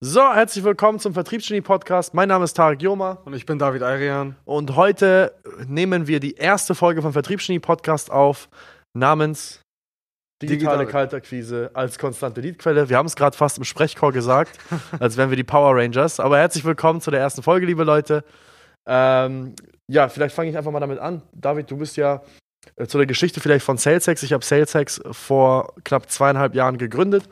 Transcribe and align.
So, 0.00 0.32
herzlich 0.32 0.64
willkommen 0.64 0.98
zum 0.98 1.12
Vertriebsgenie 1.14 1.60
Podcast. 1.60 2.14
Mein 2.14 2.28
Name 2.28 2.44
ist 2.44 2.54
Tarek 2.54 2.80
Joma 2.80 3.18
Und 3.24 3.34
ich 3.34 3.44
bin 3.46 3.58
David 3.58 3.82
Ayrian. 3.82 4.36
und 4.44 4.74
heute 4.76 5.34
nehmen 5.66 6.06
wir 6.06 6.20
die 6.20 6.34
erste 6.36 6.74
Folge 6.74 7.02
vom 7.02 7.12
Vertriebsgenie 7.12 7.58
Podcast 7.60 8.10
auf 8.10 8.48
namens 8.94 9.60
Digitale 10.42 10.78
Digitale- 10.78 10.86
Kaltakquise 10.86 11.70
als 11.74 11.98
konstante 11.98 12.40
Leadquelle. 12.40 12.88
Wir 12.88 12.96
haben 12.96 13.06
es 13.06 13.14
gerade 13.14 13.36
fast 13.36 13.58
im 13.58 13.64
Sprechchor 13.64 14.12
gesagt, 14.12 14.58
als 14.98 15.18
wären 15.18 15.28
wir 15.28 15.36
die 15.36 15.44
Power 15.44 15.76
Rangers. 15.76 16.18
Aber 16.18 16.38
herzlich 16.38 16.64
willkommen 16.64 17.02
zu 17.02 17.10
der 17.10 17.20
ersten 17.20 17.42
Folge, 17.42 17.66
liebe 17.66 17.84
Leute. 17.84 18.24
Ähm, 18.88 19.54
ja, 19.86 20.08
vielleicht 20.08 20.34
fange 20.34 20.48
ich 20.48 20.56
einfach 20.56 20.70
mal 20.70 20.80
damit 20.80 20.98
an. 20.98 21.20
David, 21.32 21.70
du 21.70 21.76
bist 21.76 21.98
ja 21.98 22.22
äh, 22.76 22.86
zu 22.86 22.96
der 22.96 23.06
Geschichte 23.06 23.40
vielleicht 23.40 23.66
von 23.66 23.76
SalesX. 23.76 24.22
Ich 24.22 24.32
habe 24.32 24.42
SalesX 24.42 25.02
vor 25.12 25.74
knapp 25.84 26.08
zweieinhalb 26.10 26.54
Jahren 26.54 26.78
gegründet. 26.78 27.28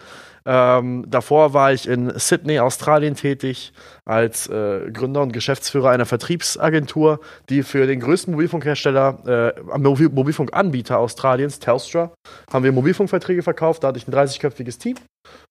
Ähm, 0.50 1.04
davor 1.06 1.52
war 1.52 1.74
ich 1.74 1.86
in 1.86 2.10
Sydney, 2.18 2.58
Australien 2.58 3.14
tätig 3.14 3.74
als 4.06 4.48
äh, 4.48 4.90
Gründer 4.90 5.20
und 5.20 5.34
Geschäftsführer 5.34 5.90
einer 5.90 6.06
Vertriebsagentur, 6.06 7.20
die 7.50 7.62
für 7.62 7.86
den 7.86 8.00
größten 8.00 8.32
Mobilfunkhersteller, 8.32 9.54
äh, 9.54 9.78
Mobil 9.78 10.08
Mobilfunkanbieter 10.08 10.98
Australiens, 10.98 11.58
Telstra, 11.58 12.12
haben 12.50 12.64
wir 12.64 12.72
Mobilfunkverträge 12.72 13.42
verkauft. 13.42 13.84
Da 13.84 13.88
hatte 13.88 13.98
ich 13.98 14.08
ein 14.08 14.14
30-köpfiges 14.14 14.78
Team. 14.78 14.96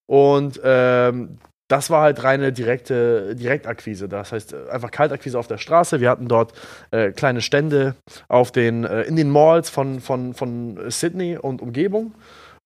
Und 0.08 0.60
ähm, 0.64 1.38
das 1.68 1.91
war 1.91 2.02
halt 2.02 2.24
reine 2.24 2.52
direkte 2.52 3.36
Direktakquise. 3.36 4.10
Das 4.10 4.32
heißt 4.32 4.54
äh, 4.54 4.72
einfach 4.72 4.90
Kaltakquise 4.90 5.38
auf 5.38 5.48
der 5.48 5.60
Straße. 5.60 6.02
Wir 6.02 6.10
hatten 6.10 6.27
dort 6.27 6.54
äh, 6.90 7.12
kleine 7.12 7.41
Stände 7.41 7.96
auf 8.30 8.52
den, 8.52 8.84
äh, 8.84 9.04
in 9.04 9.16
den 9.16 9.30
Malls 9.30 9.70
von, 9.70 10.00
von, 10.00 10.34
von 10.34 10.90
Sydney 10.90 11.38
und 11.38 11.62
Umgebung. 11.62 12.16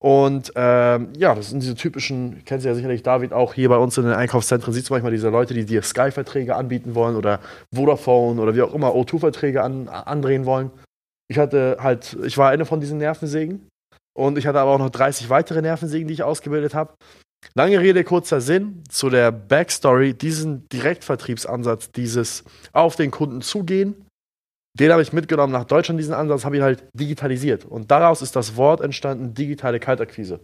Und 0.03 0.51
ähm, 0.55 1.09
ja, 1.15 1.35
das 1.35 1.51
sind 1.51 1.61
diese 1.61 1.75
typischen, 1.75 2.41
kennst 2.45 2.65
du 2.65 2.69
ja 2.69 2.73
sicherlich, 2.75 3.03
David, 3.03 3.33
auch 3.33 3.53
hier 3.53 3.69
bei 3.69 3.77
uns 3.77 3.99
in 3.99 4.05
den 4.05 4.13
Einkaufszentren 4.13 4.73
siehst 4.73 4.89
du 4.89 4.93
manchmal 4.95 5.11
diese 5.11 5.29
Leute, 5.29 5.53
die 5.53 5.63
dir 5.63 5.83
Sky-Verträge 5.83 6.55
anbieten 6.55 6.95
wollen 6.95 7.15
oder 7.15 7.39
Vodafone 7.71 8.41
oder 8.41 8.55
wie 8.55 8.63
auch 8.63 8.73
immer 8.73 8.95
O2-Verträge 8.95 9.61
an, 9.61 9.87
andrehen 9.89 10.47
wollen. 10.47 10.71
Ich 11.27 11.37
hatte 11.37 11.77
halt, 11.79 12.17
ich 12.25 12.35
war 12.39 12.49
eine 12.49 12.65
von 12.65 12.79
diesen 12.79 12.97
Nervensägen 12.97 13.67
und 14.17 14.39
ich 14.39 14.47
hatte 14.47 14.59
aber 14.59 14.71
auch 14.71 14.79
noch 14.79 14.89
30 14.89 15.29
weitere 15.29 15.61
Nervensägen, 15.61 16.07
die 16.07 16.15
ich 16.15 16.23
ausgebildet 16.23 16.73
habe. 16.73 16.95
Lange 17.53 17.79
Rede, 17.79 18.03
kurzer 18.03 18.41
Sinn 18.41 18.83
zu 18.89 19.11
der 19.11 19.31
Backstory, 19.31 20.15
diesen 20.15 20.67
Direktvertriebsansatz, 20.69 21.91
dieses 21.91 22.43
auf 22.73 22.95
den 22.95 23.11
Kunden 23.11 23.41
zugehen, 23.41 24.07
den 24.79 24.91
habe 24.91 25.01
ich 25.01 25.13
mitgenommen 25.13 25.53
nach 25.53 25.65
Deutschland, 25.65 25.99
diesen 25.99 26.13
Ansatz 26.13 26.45
habe 26.45 26.57
ich 26.57 26.61
halt 26.61 26.83
digitalisiert. 26.93 27.65
Und 27.65 27.91
daraus 27.91 28.21
ist 28.21 28.35
das 28.35 28.55
Wort 28.55 28.81
entstanden, 28.81 29.33
digitale 29.33 29.79
Kaltakquise. 29.79 30.39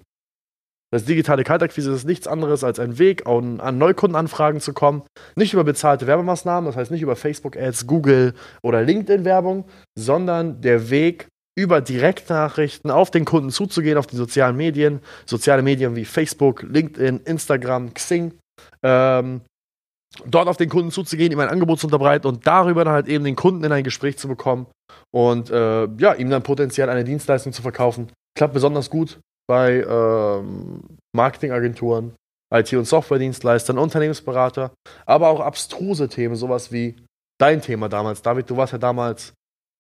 Das 0.92 1.04
digitale 1.04 1.44
Kaltakquise 1.44 1.92
ist 1.92 2.06
nichts 2.06 2.28
anderes 2.28 2.64
als 2.64 2.80
ein 2.80 2.98
Weg, 2.98 3.28
an, 3.28 3.60
an 3.60 3.78
Neukundenanfragen 3.78 4.62
zu 4.62 4.74
kommen. 4.74 5.04
Nicht 5.36 5.54
über 5.54 5.66
bezahlte 5.66 6.08
Werbemaßnahmen, 6.08 6.66
das 6.66 6.78
heißt 6.78 6.92
nicht 6.92 7.02
über 7.02 7.18
Facebook-Ads, 7.18 7.88
Google 7.88 8.34
oder 8.62 8.84
LinkedIn-Werbung, 8.84 9.66
sondern 9.98 10.62
der 10.62 10.90
Weg, 10.90 11.28
über 11.58 11.82
Direktnachrichten 11.82 12.92
auf 12.92 13.10
den 13.10 13.26
Kunden 13.26 13.50
zuzugehen, 13.50 13.98
auf 13.98 14.06
die 14.06 14.16
sozialen 14.16 14.56
Medien, 14.56 15.02
soziale 15.26 15.64
Medien 15.64 15.96
wie 15.96 16.06
Facebook, 16.06 16.62
LinkedIn, 16.62 17.22
Instagram, 17.22 17.96
Xing, 17.96 18.34
ähm, 18.84 19.42
dort 20.26 20.48
auf 20.48 20.58
den 20.58 20.70
Kunden 20.70 20.92
zuzugehen, 20.92 21.32
ihm 21.32 21.40
ein 21.40 21.50
Angebot 21.50 21.80
zu 21.80 21.88
unterbreiten 21.88 22.28
und 22.28 22.48
darüber 22.48 22.84
dann 22.84 22.94
halt 22.94 23.08
eben 23.08 23.24
den 23.24 23.36
Kunden 23.36 23.64
in 23.64 23.72
ein 23.72 23.84
Gespräch 23.84 24.18
zu 24.18 24.28
bekommen 24.28 24.68
und 25.14 25.50
äh, 25.50 25.88
ja, 25.98 26.14
ihm 26.14 26.30
dann 26.30 26.44
potenziell 26.44 26.90
eine 26.90 27.04
Dienstleistung 27.04 27.54
zu 27.54 27.62
verkaufen. 27.62 28.12
Klappt 28.38 28.54
besonders 28.54 28.90
gut 28.90 29.20
bei 29.48 29.86
ähm, 29.88 30.82
Marketingagenturen, 31.16 32.16
IT- 32.54 32.74
und 32.74 32.86
Softwaredienstleistern, 32.86 33.78
Unternehmensberater, 33.78 34.72
aber 35.06 35.30
auch 35.30 35.40
abstruse 35.40 36.10
Themen, 36.10 36.36
sowas 36.36 36.72
wie 36.72 36.96
dein 37.40 37.62
Thema 37.62 37.90
damals. 37.90 38.22
David, 38.22 38.50
du 38.50 38.58
warst 38.58 38.74
ja 38.74 38.80
damals 38.80 39.34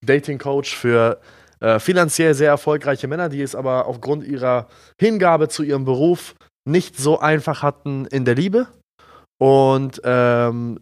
Dating 0.06 0.38
Coach 0.38 0.76
für 0.76 1.20
äh, 1.60 1.80
finanziell 1.80 2.34
sehr 2.34 2.50
erfolgreiche 2.50 3.08
Männer, 3.08 3.30
die 3.30 3.42
es 3.42 3.56
aber 3.56 3.88
aufgrund 3.88 4.24
ihrer 4.24 4.68
Hingabe 5.00 5.48
zu 5.50 5.64
ihrem 5.64 5.86
Beruf 5.86 6.36
nicht 6.66 6.98
so 6.98 7.20
einfach 7.20 7.64
hatten 7.64 8.06
in 8.08 8.26
der 8.26 8.36
Liebe. 8.36 8.68
Und 9.40 10.02
ähm, 10.04 10.80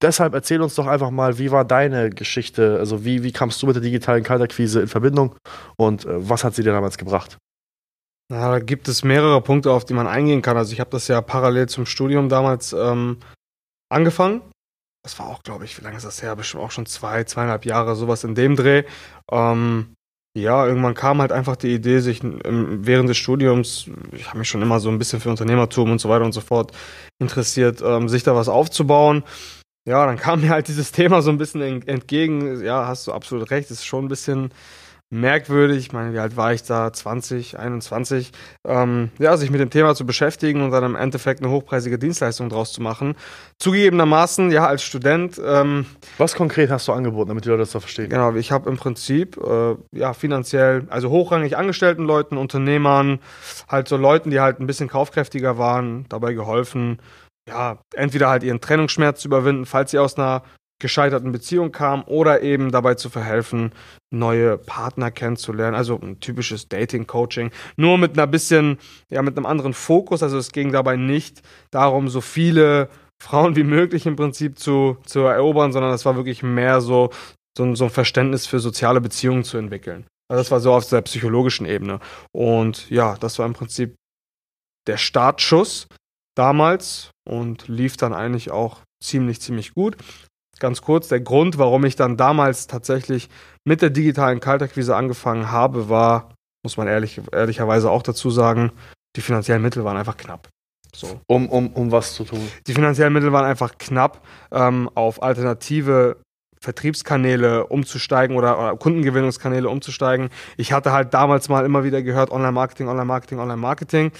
deshalb 0.00 0.34
erzähl 0.34 0.62
uns 0.62 0.74
doch 0.74 0.86
einfach 0.86 1.10
mal, 1.10 1.38
wie 1.38 1.50
war 1.50 1.64
deine 1.64 2.10
Geschichte? 2.10 2.78
Also 2.78 3.04
wie, 3.04 3.22
wie 3.22 3.32
kamst 3.32 3.62
du 3.62 3.66
mit 3.66 3.76
der 3.76 3.82
digitalen 3.82 4.22
Kaltakquise 4.22 4.80
in 4.80 4.88
Verbindung 4.88 5.36
und 5.76 6.04
äh, 6.04 6.28
was 6.28 6.44
hat 6.44 6.54
sie 6.54 6.62
dir 6.62 6.72
damals 6.72 6.98
gebracht? 6.98 7.38
Na, 8.30 8.50
da 8.50 8.58
gibt 8.60 8.88
es 8.88 9.04
mehrere 9.04 9.42
Punkte, 9.42 9.72
auf 9.72 9.84
die 9.84 9.94
man 9.94 10.06
eingehen 10.06 10.42
kann. 10.42 10.56
Also 10.56 10.72
ich 10.72 10.80
habe 10.80 10.90
das 10.90 11.08
ja 11.08 11.20
parallel 11.20 11.68
zum 11.68 11.84
Studium 11.86 12.28
damals 12.28 12.72
ähm, 12.72 13.18
angefangen. 13.90 14.40
Das 15.04 15.18
war 15.18 15.26
auch, 15.26 15.42
glaube 15.42 15.64
ich, 15.64 15.78
wie 15.78 15.84
lange 15.84 15.96
ist 15.96 16.06
das 16.06 16.22
her? 16.22 16.34
Bestimmt 16.36 16.62
auch 16.62 16.70
schon 16.70 16.86
zwei, 16.86 17.24
zweieinhalb 17.24 17.66
Jahre, 17.66 17.96
sowas 17.96 18.24
in 18.24 18.34
dem 18.34 18.56
Dreh. 18.56 18.84
Ähm, 19.30 19.94
ja, 20.34 20.66
irgendwann 20.66 20.94
kam 20.94 21.20
halt 21.20 21.30
einfach 21.32 21.56
die 21.56 21.74
Idee, 21.74 21.98
sich 22.00 22.22
ähm, 22.24 22.78
während 22.86 23.08
des 23.08 23.18
Studiums, 23.18 23.86
ich 24.12 24.28
habe 24.28 24.38
mich 24.38 24.48
schon 24.48 24.62
immer 24.62 24.80
so 24.80 24.88
ein 24.90 24.98
bisschen 24.98 25.20
für 25.20 25.28
Unternehmertum 25.30 25.90
und 25.90 26.00
so 26.00 26.08
weiter 26.08 26.24
und 26.24 26.32
so 26.32 26.40
fort 26.40 26.72
interessiert, 27.18 27.82
ähm, 27.84 28.08
sich 28.08 28.22
da 28.22 28.34
was 28.34 28.48
aufzubauen. 28.48 29.24
Ja, 29.86 30.06
dann 30.06 30.18
kam 30.18 30.42
mir 30.42 30.50
halt 30.50 30.68
dieses 30.68 30.92
Thema 30.92 31.22
so 31.22 31.30
ein 31.30 31.38
bisschen 31.38 31.62
en- 31.62 31.88
entgegen. 31.88 32.62
Ja, 32.64 32.86
hast 32.86 33.06
du 33.06 33.12
absolut 33.12 33.50
recht, 33.50 33.70
ist 33.70 33.86
schon 33.86 34.06
ein 34.06 34.08
bisschen 34.08 34.52
merkwürdig. 35.12 35.78
Ich 35.78 35.92
meine, 35.92 36.12
wie 36.12 36.18
alt 36.18 36.36
war 36.36 36.52
ich 36.52 36.62
da? 36.62 36.92
20, 36.92 37.58
21. 37.58 38.32
Ähm, 38.66 39.10
ja, 39.18 39.36
sich 39.36 39.50
mit 39.50 39.60
dem 39.60 39.70
Thema 39.70 39.94
zu 39.94 40.06
beschäftigen 40.06 40.62
und 40.62 40.70
dann 40.70 40.84
im 40.84 40.96
Endeffekt 40.96 41.42
eine 41.42 41.50
hochpreisige 41.50 41.98
Dienstleistung 41.98 42.48
draus 42.48 42.72
zu 42.72 42.80
machen. 42.82 43.14
Zugegebenermaßen, 43.58 44.50
ja, 44.50 44.66
als 44.66 44.82
Student, 44.82 45.40
ähm, 45.44 45.86
Was 46.18 46.34
konkret 46.34 46.70
hast 46.70 46.88
du 46.88 46.92
angeboten, 46.92 47.28
damit 47.28 47.44
die 47.44 47.50
Leute 47.50 47.60
das 47.60 47.72
so 47.72 47.80
verstehen? 47.80 48.08
genau, 48.08 48.34
ich 48.34 48.50
habe 48.50 48.70
im 48.70 48.76
Prinzip, 48.76 49.36
äh, 49.36 49.76
ja, 49.92 50.14
finanziell, 50.14 50.86
also 50.88 51.10
hochrangig 51.10 51.56
angestellten 51.56 52.04
Leuten, 52.04 52.36
Unternehmern, 52.38 53.20
halt 53.68 53.88
so 53.88 53.96
Leuten, 53.96 54.30
die 54.30 54.40
halt 54.40 54.60
ein 54.60 54.66
bisschen 54.66 54.88
kaufkräftiger 54.88 55.58
waren, 55.58 56.06
dabei 56.08 56.32
geholfen, 56.32 56.98
ja, 57.48 57.78
entweder 57.94 58.28
halt 58.28 58.44
ihren 58.44 58.60
Trennungsschmerz 58.60 59.20
zu 59.20 59.28
überwinden, 59.28 59.66
falls 59.66 59.90
sie 59.90 59.98
aus 59.98 60.16
einer 60.16 60.42
gescheiterten 60.82 61.32
Beziehung 61.32 61.72
kam 61.72 62.02
oder 62.04 62.42
eben 62.42 62.70
dabei 62.70 62.94
zu 62.94 63.08
verhelfen, 63.08 63.72
neue 64.10 64.58
Partner 64.58 65.10
kennenzulernen. 65.10 65.74
Also 65.74 65.98
ein 65.98 66.20
typisches 66.20 66.68
Dating-Coaching. 66.68 67.50
Nur 67.76 67.96
mit 67.96 68.18
einer 68.18 68.26
bisschen, 68.26 68.78
ja, 69.08 69.22
mit 69.22 69.36
einem 69.36 69.46
anderen 69.46 69.72
Fokus. 69.72 70.22
Also 70.22 70.36
es 70.36 70.52
ging 70.52 70.72
dabei 70.72 70.96
nicht 70.96 71.40
darum, 71.70 72.08
so 72.08 72.20
viele 72.20 72.90
Frauen 73.22 73.56
wie 73.56 73.64
möglich 73.64 74.04
im 74.04 74.16
Prinzip 74.16 74.58
zu, 74.58 74.98
zu 75.06 75.20
erobern, 75.20 75.72
sondern 75.72 75.94
es 75.94 76.04
war 76.04 76.16
wirklich 76.16 76.42
mehr 76.42 76.80
so, 76.80 77.10
so, 77.56 77.74
so 77.74 77.84
ein 77.84 77.90
Verständnis 77.90 78.46
für 78.46 78.58
soziale 78.58 79.00
Beziehungen 79.00 79.44
zu 79.44 79.56
entwickeln. 79.56 80.04
Also 80.28 80.40
das 80.40 80.50
war 80.50 80.60
so 80.60 80.72
auf 80.72 80.88
der 80.88 81.02
psychologischen 81.02 81.64
Ebene. 81.64 82.00
Und 82.32 82.90
ja, 82.90 83.16
das 83.18 83.38
war 83.38 83.46
im 83.46 83.54
Prinzip 83.54 83.94
der 84.88 84.96
Startschuss 84.96 85.86
damals 86.34 87.10
und 87.24 87.68
lief 87.68 87.96
dann 87.96 88.12
eigentlich 88.12 88.50
auch 88.50 88.80
ziemlich, 89.02 89.40
ziemlich 89.40 89.74
gut. 89.74 89.96
Ganz 90.62 90.80
kurz, 90.80 91.08
der 91.08 91.18
Grund, 91.18 91.58
warum 91.58 91.84
ich 91.84 91.96
dann 91.96 92.16
damals 92.16 92.68
tatsächlich 92.68 93.28
mit 93.64 93.82
der 93.82 93.90
digitalen 93.90 94.38
Kaltakquise 94.38 94.94
angefangen 94.94 95.50
habe, 95.50 95.88
war, 95.88 96.36
muss 96.62 96.76
man 96.76 96.86
ehrlich, 96.86 97.20
ehrlicherweise 97.32 97.90
auch 97.90 98.04
dazu 98.04 98.30
sagen, 98.30 98.70
die 99.16 99.22
finanziellen 99.22 99.60
Mittel 99.60 99.82
waren 99.82 99.96
einfach 99.96 100.16
knapp. 100.16 100.48
So. 100.94 101.20
Um, 101.26 101.48
um, 101.48 101.72
um 101.72 101.90
was 101.90 102.14
zu 102.14 102.22
tun. 102.22 102.48
Die 102.68 102.74
finanziellen 102.74 103.12
Mittel 103.12 103.32
waren 103.32 103.44
einfach 103.44 103.76
knapp, 103.76 104.24
ähm, 104.52 104.88
auf 104.94 105.20
alternative 105.20 106.18
Vertriebskanäle 106.60 107.66
umzusteigen 107.66 108.36
oder, 108.36 108.56
oder 108.56 108.76
Kundengewinnungskanäle 108.76 109.68
umzusteigen. 109.68 110.30
Ich 110.56 110.72
hatte 110.72 110.92
halt 110.92 111.12
damals 111.12 111.48
mal 111.48 111.64
immer 111.64 111.82
wieder 111.82 112.02
gehört, 112.02 112.30
Online-Marketing, 112.30 112.86
Online-Marketing, 112.86 113.40
Online-Marketing. 113.40 114.12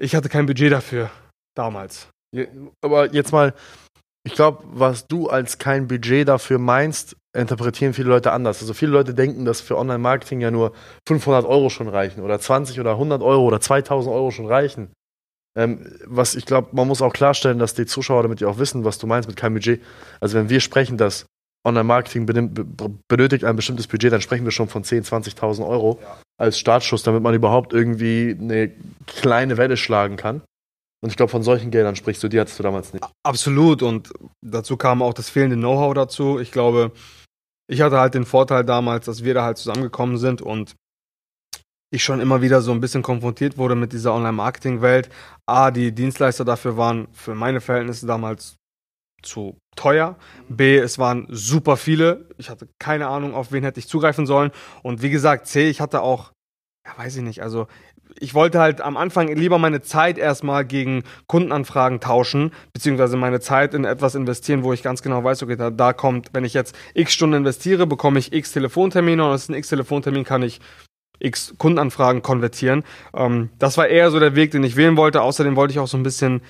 Ich 0.00 0.14
hatte 0.14 0.30
kein 0.30 0.46
Budget 0.46 0.72
dafür, 0.72 1.10
damals. 1.54 2.08
Aber 2.80 3.12
jetzt 3.12 3.32
mal, 3.32 3.52
ich 4.24 4.34
glaube, 4.34 4.64
was 4.64 5.06
du 5.06 5.28
als 5.28 5.58
kein 5.58 5.88
Budget 5.88 6.28
dafür 6.28 6.58
meinst, 6.58 7.16
interpretieren 7.34 7.94
viele 7.94 8.08
Leute 8.08 8.32
anders. 8.32 8.60
Also 8.60 8.74
viele 8.74 8.92
Leute 8.92 9.14
denken, 9.14 9.44
dass 9.44 9.60
für 9.60 9.78
Online-Marketing 9.78 10.40
ja 10.40 10.50
nur 10.50 10.72
500 11.06 11.46
Euro 11.46 11.70
schon 11.70 11.88
reichen 11.88 12.22
oder 12.22 12.38
20 12.38 12.80
oder 12.80 12.92
100 12.92 13.22
Euro 13.22 13.44
oder 13.44 13.60
2000 13.60 14.14
Euro 14.14 14.30
schon 14.30 14.46
reichen. 14.46 14.92
Ähm, 15.56 15.86
was 16.04 16.34
ich 16.34 16.46
glaube, 16.46 16.68
man 16.72 16.86
muss 16.86 17.02
auch 17.02 17.12
klarstellen, 17.12 17.58
dass 17.58 17.74
die 17.74 17.86
Zuschauer, 17.86 18.22
damit 18.22 18.40
die 18.40 18.44
auch 18.44 18.58
wissen, 18.58 18.84
was 18.84 18.98
du 18.98 19.06
meinst 19.06 19.28
mit 19.28 19.36
keinem 19.36 19.54
Budget. 19.54 19.82
Also 20.20 20.38
wenn 20.38 20.48
wir 20.48 20.60
sprechen, 20.60 20.96
dass 20.96 21.26
Online-Marketing 21.66 22.26
benötigt 23.08 23.44
ein 23.44 23.56
bestimmtes 23.56 23.86
Budget, 23.86 24.12
dann 24.12 24.22
sprechen 24.22 24.44
wir 24.44 24.52
schon 24.52 24.68
von 24.68 24.82
10.000, 24.82 25.34
20.000 25.34 25.66
Euro 25.66 26.00
als 26.38 26.58
Startschuss, 26.58 27.02
damit 27.02 27.22
man 27.22 27.34
überhaupt 27.34 27.72
irgendwie 27.72 28.36
eine 28.38 28.70
kleine 29.06 29.56
Welle 29.58 29.76
schlagen 29.76 30.16
kann. 30.16 30.42
Und 31.02 31.10
ich 31.10 31.16
glaube, 31.16 31.30
von 31.30 31.42
solchen 31.42 31.70
Geldern 31.70 31.96
sprichst 31.96 32.22
du, 32.22 32.28
die 32.28 32.38
hattest 32.38 32.58
du 32.58 32.62
damals 32.62 32.92
nicht. 32.92 33.04
Absolut. 33.22 33.82
Und 33.82 34.12
dazu 34.44 34.76
kam 34.76 35.02
auch 35.02 35.14
das 35.14 35.30
fehlende 35.30 35.56
Know-how 35.56 35.94
dazu. 35.94 36.38
Ich 36.38 36.52
glaube, 36.52 36.92
ich 37.70 37.80
hatte 37.80 37.98
halt 37.98 38.14
den 38.14 38.26
Vorteil 38.26 38.64
damals, 38.64 39.06
dass 39.06 39.24
wir 39.24 39.32
da 39.32 39.44
halt 39.44 39.56
zusammengekommen 39.56 40.18
sind 40.18 40.42
und 40.42 40.74
ich 41.92 42.04
schon 42.04 42.20
immer 42.20 42.42
wieder 42.42 42.60
so 42.60 42.72
ein 42.72 42.80
bisschen 42.80 43.02
konfrontiert 43.02 43.58
wurde 43.58 43.74
mit 43.74 43.92
dieser 43.92 44.14
Online-Marketing-Welt. 44.14 45.08
A, 45.46 45.70
die 45.70 45.92
Dienstleister 45.92 46.44
dafür 46.44 46.76
waren 46.76 47.08
für 47.12 47.34
meine 47.34 47.60
Verhältnisse 47.60 48.06
damals 48.06 48.56
zu 49.22 49.58
teuer. 49.76 50.16
B, 50.48 50.78
es 50.78 50.98
waren 50.98 51.26
super 51.30 51.76
viele. 51.76 52.28
Ich 52.38 52.48
hatte 52.48 52.68
keine 52.78 53.08
Ahnung, 53.08 53.34
auf 53.34 53.52
wen 53.52 53.64
hätte 53.64 53.80
ich 53.80 53.88
zugreifen 53.88 54.26
sollen. 54.26 54.50
Und 54.82 55.02
wie 55.02 55.10
gesagt, 55.10 55.46
C, 55.46 55.68
ich 55.68 55.80
hatte 55.80 56.02
auch, 56.02 56.32
ja, 56.86 56.96
weiß 56.96 57.16
ich 57.16 57.22
nicht, 57.22 57.42
also 57.42 57.66
ich 58.18 58.34
wollte 58.34 58.58
halt 58.58 58.80
am 58.80 58.96
Anfang 58.96 59.28
lieber 59.28 59.58
meine 59.58 59.82
Zeit 59.82 60.18
erstmal 60.18 60.64
gegen 60.64 61.04
Kundenanfragen 61.26 62.00
tauschen, 62.00 62.52
beziehungsweise 62.72 63.16
meine 63.16 63.40
Zeit 63.40 63.74
in 63.74 63.84
etwas 63.84 64.14
investieren, 64.14 64.64
wo 64.64 64.72
ich 64.72 64.82
ganz 64.82 65.02
genau 65.02 65.22
weiß, 65.22 65.42
okay, 65.42 65.56
da, 65.56 65.70
da 65.70 65.92
kommt, 65.92 66.30
wenn 66.32 66.44
ich 66.44 66.54
jetzt 66.54 66.74
x 66.94 67.12
Stunden 67.12 67.36
investiere, 67.36 67.86
bekomme 67.86 68.18
ich 68.18 68.32
x 68.32 68.52
Telefontermine 68.52 69.24
und 69.24 69.30
aus 69.30 69.48
einem 69.48 69.58
x 69.58 69.68
Telefontermin 69.68 70.24
kann 70.24 70.42
ich 70.42 70.60
x 71.20 71.54
Kundenanfragen 71.58 72.22
konvertieren. 72.22 72.82
Ähm, 73.14 73.50
das 73.58 73.76
war 73.76 73.88
eher 73.88 74.10
so 74.10 74.18
der 74.18 74.34
Weg, 74.34 74.50
den 74.50 74.64
ich 74.64 74.76
wählen 74.76 74.96
wollte. 74.96 75.22
Außerdem 75.22 75.56
wollte 75.56 75.72
ich 75.72 75.78
auch 75.78 75.88
so 75.88 75.96
ein 75.96 76.02
bisschen, 76.02 76.40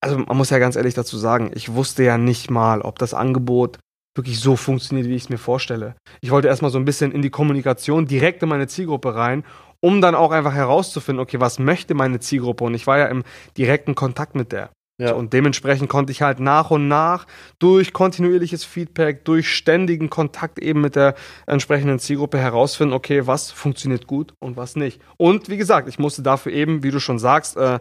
also 0.00 0.18
man 0.18 0.36
muss 0.36 0.50
ja 0.50 0.58
ganz 0.58 0.76
ehrlich 0.76 0.94
dazu 0.94 1.16
sagen, 1.18 1.50
ich 1.54 1.74
wusste 1.74 2.02
ja 2.02 2.18
nicht 2.18 2.50
mal, 2.50 2.80
ob 2.80 2.98
das 2.98 3.14
Angebot 3.14 3.78
wirklich 4.16 4.40
so 4.40 4.56
funktioniert, 4.56 5.06
wie 5.06 5.14
ich 5.14 5.24
es 5.24 5.28
mir 5.28 5.38
vorstelle. 5.38 5.94
Ich 6.20 6.30
wollte 6.30 6.48
erstmal 6.48 6.72
so 6.72 6.78
ein 6.78 6.84
bisschen 6.84 7.12
in 7.12 7.22
die 7.22 7.30
Kommunikation 7.30 8.06
direkt 8.06 8.42
in 8.42 8.48
meine 8.48 8.66
Zielgruppe 8.66 9.14
rein, 9.14 9.44
um 9.80 10.00
dann 10.00 10.14
auch 10.14 10.32
einfach 10.32 10.54
herauszufinden, 10.54 11.22
okay, 11.22 11.40
was 11.40 11.58
möchte 11.58 11.94
meine 11.94 12.20
Zielgruppe? 12.20 12.64
Und 12.64 12.74
ich 12.74 12.86
war 12.86 12.98
ja 12.98 13.06
im 13.06 13.24
direkten 13.56 13.94
Kontakt 13.94 14.34
mit 14.34 14.52
der. 14.52 14.70
Ja. 15.00 15.12
Und 15.12 15.32
dementsprechend 15.32 15.88
konnte 15.88 16.10
ich 16.10 16.22
halt 16.22 16.40
nach 16.40 16.72
und 16.72 16.88
nach 16.88 17.26
durch 17.60 17.92
kontinuierliches 17.92 18.64
Feedback, 18.64 19.24
durch 19.24 19.48
ständigen 19.48 20.10
Kontakt 20.10 20.58
eben 20.58 20.80
mit 20.80 20.96
der 20.96 21.14
entsprechenden 21.46 22.00
Zielgruppe 22.00 22.38
herausfinden, 22.38 22.94
okay, 22.94 23.26
was 23.26 23.52
funktioniert 23.52 24.08
gut 24.08 24.34
und 24.40 24.56
was 24.56 24.74
nicht. 24.74 25.00
Und 25.16 25.48
wie 25.48 25.56
gesagt, 25.56 25.88
ich 25.88 26.00
musste 26.00 26.22
dafür 26.22 26.52
eben, 26.52 26.82
wie 26.82 26.90
du 26.90 26.98
schon 26.98 27.20
sagst, 27.20 27.56
äh, 27.56 27.78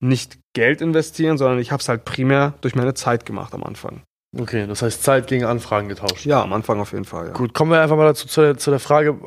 nicht 0.00 0.38
Geld 0.54 0.80
investieren, 0.80 1.38
sondern 1.38 1.60
ich 1.60 1.70
habe 1.70 1.80
es 1.80 1.88
halt 1.88 2.04
primär 2.04 2.54
durch 2.62 2.74
meine 2.74 2.94
Zeit 2.94 3.24
gemacht 3.24 3.54
am 3.54 3.62
Anfang. 3.62 4.02
Okay, 4.36 4.66
das 4.66 4.82
heißt 4.82 5.02
Zeit 5.02 5.28
gegen 5.28 5.44
Anfragen 5.44 5.88
getauscht. 5.88 6.26
Ja, 6.26 6.42
am 6.42 6.52
Anfang 6.52 6.80
auf 6.80 6.92
jeden 6.92 7.04
Fall. 7.04 7.28
Ja. 7.28 7.32
Gut, 7.32 7.54
kommen 7.54 7.70
wir 7.70 7.80
einfach 7.80 7.96
mal 7.96 8.04
dazu 8.04 8.26
zu 8.26 8.40
der, 8.40 8.58
zu 8.58 8.70
der 8.70 8.80
Frage. 8.80 9.18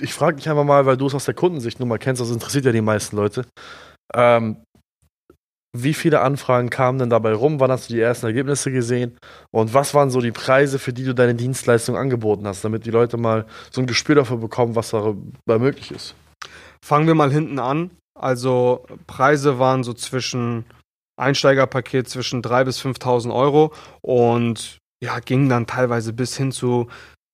Ich 0.00 0.12
frage 0.12 0.36
dich 0.36 0.48
einfach 0.48 0.64
mal, 0.64 0.86
weil 0.86 0.96
du 0.96 1.06
es 1.06 1.14
aus 1.14 1.24
der 1.24 1.34
Kundensicht 1.34 1.78
nun 1.78 1.88
mal 1.88 1.98
kennst, 1.98 2.20
das 2.20 2.30
interessiert 2.30 2.64
ja 2.64 2.72
die 2.72 2.80
meisten 2.80 3.16
Leute. 3.16 3.46
Ähm, 4.12 4.56
wie 5.76 5.94
viele 5.94 6.20
Anfragen 6.20 6.70
kamen 6.70 7.00
denn 7.00 7.10
dabei 7.10 7.32
rum? 7.32 7.58
Wann 7.58 7.70
hast 7.70 7.90
du 7.90 7.94
die 7.94 8.00
ersten 8.00 8.26
Ergebnisse 8.26 8.70
gesehen? 8.70 9.18
Und 9.50 9.74
was 9.74 9.92
waren 9.92 10.10
so 10.10 10.20
die 10.20 10.30
Preise, 10.30 10.78
für 10.78 10.92
die 10.92 11.04
du 11.04 11.14
deine 11.14 11.34
Dienstleistung 11.34 11.96
angeboten 11.96 12.46
hast, 12.46 12.64
damit 12.64 12.86
die 12.86 12.92
Leute 12.92 13.16
mal 13.16 13.46
so 13.72 13.80
ein 13.80 13.88
Gespür 13.88 14.14
dafür 14.14 14.36
bekommen, 14.36 14.76
was 14.76 14.90
dabei 14.90 15.58
möglich 15.58 15.90
ist? 15.90 16.14
Fangen 16.84 17.08
wir 17.08 17.16
mal 17.16 17.32
hinten 17.32 17.58
an. 17.58 17.90
Also 18.16 18.86
Preise 19.08 19.58
waren 19.58 19.82
so 19.82 19.94
zwischen 19.94 20.64
Einsteigerpaket 21.16 22.08
zwischen 22.08 22.42
3.000 22.42 22.64
bis 22.64 22.80
5.000 22.80 23.34
Euro 23.34 23.72
und 24.00 24.78
ja, 25.02 25.18
gingen 25.18 25.48
dann 25.48 25.66
teilweise 25.66 26.12
bis 26.12 26.36
hin 26.36 26.52
zu 26.52 26.88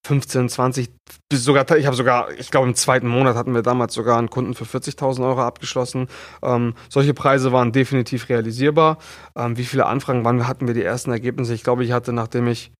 15, 0.05 0.49
20, 0.49 0.89
bis 1.29 1.43
sogar, 1.43 1.69
ich 1.77 1.85
habe 1.85 1.95
sogar, 1.95 2.31
ich 2.31 2.49
glaube 2.49 2.67
im 2.67 2.75
zweiten 2.75 3.07
Monat 3.07 3.35
hatten 3.35 3.53
wir 3.53 3.61
damals 3.61 3.93
sogar 3.93 4.17
einen 4.17 4.29
Kunden 4.29 4.55
für 4.55 4.63
40.000 4.63 5.23
Euro 5.25 5.41
abgeschlossen. 5.41 6.07
Ähm, 6.41 6.73
solche 6.89 7.13
Preise 7.13 7.51
waren 7.51 7.71
definitiv 7.71 8.27
realisierbar. 8.29 8.97
Ähm, 9.35 9.57
wie 9.57 9.65
viele 9.65 9.85
Anfragen 9.85 10.25
waren, 10.25 10.47
hatten 10.47 10.67
wir 10.67 10.73
die 10.73 10.83
ersten 10.83 11.11
Ergebnisse? 11.11 11.53
Ich 11.53 11.63
glaube, 11.63 11.83
ich 11.83 11.91
hatte, 11.91 12.13
nachdem 12.13 12.47
ich 12.47 12.71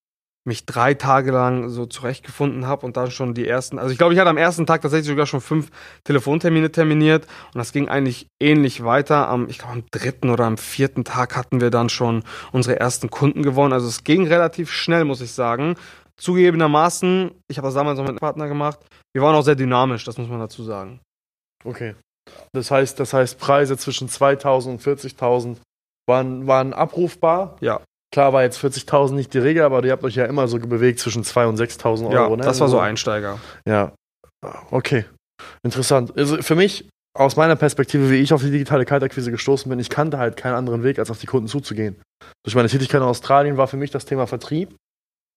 mich 0.43 0.65
drei 0.65 0.95
Tage 0.95 1.31
lang 1.31 1.69
so 1.69 1.85
zurechtgefunden 1.85 2.65
habe 2.65 2.85
und 2.85 2.97
dann 2.97 3.11
schon 3.11 3.35
die 3.35 3.47
ersten, 3.47 3.77
also 3.77 3.91
ich 3.91 3.99
glaube, 3.99 4.13
ich 4.13 4.19
hatte 4.19 4.29
am 4.29 4.37
ersten 4.37 4.65
Tag 4.65 4.81
tatsächlich 4.81 5.07
sogar 5.07 5.27
schon 5.27 5.41
fünf 5.41 5.69
Telefontermine 6.03 6.71
terminiert 6.71 7.27
und 7.53 7.59
das 7.59 7.71
ging 7.71 7.89
eigentlich 7.89 8.25
ähnlich 8.41 8.83
weiter. 8.83 9.27
Am, 9.27 9.47
ich 9.49 9.59
glaube, 9.59 9.73
am 9.73 9.83
dritten 9.91 10.31
oder 10.31 10.45
am 10.45 10.57
vierten 10.57 11.03
Tag 11.03 11.35
hatten 11.35 11.61
wir 11.61 11.69
dann 11.69 11.89
schon 11.89 12.23
unsere 12.51 12.79
ersten 12.79 13.11
Kunden 13.11 13.43
gewonnen. 13.43 13.71
Also 13.71 13.87
es 13.87 14.03
ging 14.03 14.25
relativ 14.25 14.71
schnell, 14.71 15.05
muss 15.05 15.21
ich 15.21 15.31
sagen. 15.31 15.75
Zugegebenermaßen, 16.17 17.31
ich 17.49 17.57
habe 17.57 17.67
das 17.67 17.75
damals 17.75 17.97
noch 17.97 18.03
mit 18.03 18.11
einem 18.11 18.19
Partner 18.19 18.47
gemacht, 18.47 18.79
wir 19.13 19.21
waren 19.21 19.35
auch 19.35 19.43
sehr 19.43 19.55
dynamisch, 19.55 20.03
das 20.03 20.17
muss 20.17 20.27
man 20.27 20.39
dazu 20.39 20.63
sagen. 20.63 20.99
Okay. 21.63 21.95
Das 22.53 22.71
heißt, 22.71 22.99
das 22.99 23.13
heißt 23.13 23.39
Preise 23.39 23.77
zwischen 23.77 24.07
2000 24.07 24.75
und 24.75 24.99
40.000 24.99 25.57
waren, 26.07 26.47
waren 26.47 26.73
abrufbar. 26.73 27.57
Ja. 27.61 27.81
Klar 28.13 28.33
war 28.33 28.43
jetzt 28.43 28.63
40.000 28.63 29.13
nicht 29.13 29.33
die 29.33 29.39
Regel, 29.39 29.63
aber 29.63 29.83
ihr 29.83 29.91
habt 29.91 30.03
euch 30.03 30.15
ja 30.15 30.25
immer 30.25 30.47
so 30.47 30.59
bewegt 30.59 30.99
zwischen 30.99 31.23
2.000 31.23 31.47
und 31.47 31.59
6.000 31.59 32.09
Euro. 32.09 32.31
Ja, 32.31 32.35
ne? 32.35 32.43
das 32.43 32.59
war 32.59 32.67
so 32.67 32.79
Einsteiger. 32.79 33.39
Ja. 33.65 33.93
Okay. 34.69 35.05
Interessant. 35.63 36.17
Also 36.17 36.41
für 36.41 36.55
mich, 36.55 36.89
aus 37.17 37.35
meiner 37.35 37.55
Perspektive, 37.55 38.09
wie 38.09 38.17
ich 38.17 38.33
auf 38.33 38.41
die 38.41 38.51
digitale 38.51 38.85
Kaltakquise 38.85 39.31
gestoßen 39.31 39.69
bin, 39.69 39.79
ich 39.79 39.89
kannte 39.89 40.17
halt 40.17 40.35
keinen 40.37 40.55
anderen 40.55 40.83
Weg, 40.83 40.99
als 40.99 41.09
auf 41.09 41.19
die 41.19 41.25
Kunden 41.25 41.47
zuzugehen. 41.47 42.01
Durch 42.43 42.55
meine 42.55 42.67
Tätigkeit 42.67 43.01
in 43.01 43.07
Australien 43.07 43.57
war 43.57 43.67
für 43.67 43.77
mich 43.77 43.91
das 43.91 44.05
Thema 44.05 44.27
Vertrieb 44.27 44.75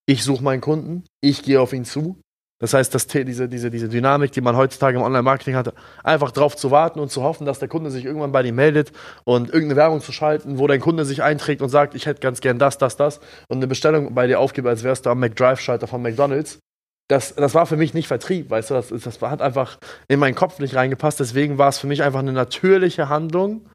ich 0.06 0.24
suche 0.24 0.42
meinen 0.42 0.60
Kunden, 0.60 1.04
ich 1.20 1.42
gehe 1.42 1.60
auf 1.60 1.72
ihn 1.72 1.84
zu. 1.84 2.20
Das 2.60 2.72
heißt, 2.72 2.94
dass 2.94 3.08
diese, 3.08 3.48
diese, 3.48 3.70
diese 3.70 3.88
Dynamik, 3.88 4.32
die 4.32 4.40
man 4.40 4.56
heutzutage 4.56 4.96
im 4.96 5.02
Online-Marketing 5.02 5.56
hatte, 5.56 5.74
einfach 6.02 6.30
darauf 6.30 6.56
zu 6.56 6.70
warten 6.70 7.00
und 7.00 7.10
zu 7.10 7.22
hoffen, 7.22 7.46
dass 7.46 7.58
der 7.58 7.68
Kunde 7.68 7.90
sich 7.90 8.04
irgendwann 8.04 8.32
bei 8.32 8.42
dir 8.42 8.52
meldet 8.52 8.92
und 9.24 9.48
irgendeine 9.48 9.76
Werbung 9.76 10.00
zu 10.00 10.12
schalten, 10.12 10.58
wo 10.58 10.66
dein 10.66 10.80
Kunde 10.80 11.04
sich 11.04 11.22
einträgt 11.22 11.62
und 11.62 11.68
sagt, 11.68 11.94
ich 11.94 12.06
hätte 12.06 12.20
ganz 12.20 12.40
gern 12.40 12.58
das, 12.58 12.78
das, 12.78 12.96
das 12.96 13.18
und 13.48 13.58
eine 13.58 13.66
Bestellung 13.66 14.14
bei 14.14 14.26
dir 14.26 14.38
aufgibt, 14.38 14.68
als 14.68 14.84
wärst 14.84 15.04
du 15.04 15.10
am 15.10 15.18
McDrive-Schalter 15.20 15.86
von 15.86 16.00
McDonalds. 16.00 16.60
Das, 17.08 17.34
das 17.34 17.54
war 17.54 17.66
für 17.66 17.76
mich 17.76 17.92
nicht 17.92 18.06
Vertrieb, 18.06 18.48
weißt 18.48 18.70
du, 18.70 18.74
das, 18.74 18.88
das 18.88 19.20
hat 19.20 19.42
einfach 19.42 19.78
in 20.08 20.18
meinen 20.18 20.34
Kopf 20.34 20.58
nicht 20.58 20.74
reingepasst. 20.74 21.20
Deswegen 21.20 21.58
war 21.58 21.68
es 21.68 21.78
für 21.78 21.86
mich 21.86 22.02
einfach 22.02 22.20
eine 22.20 22.32
natürliche 22.32 23.10
Handlung, 23.10 23.68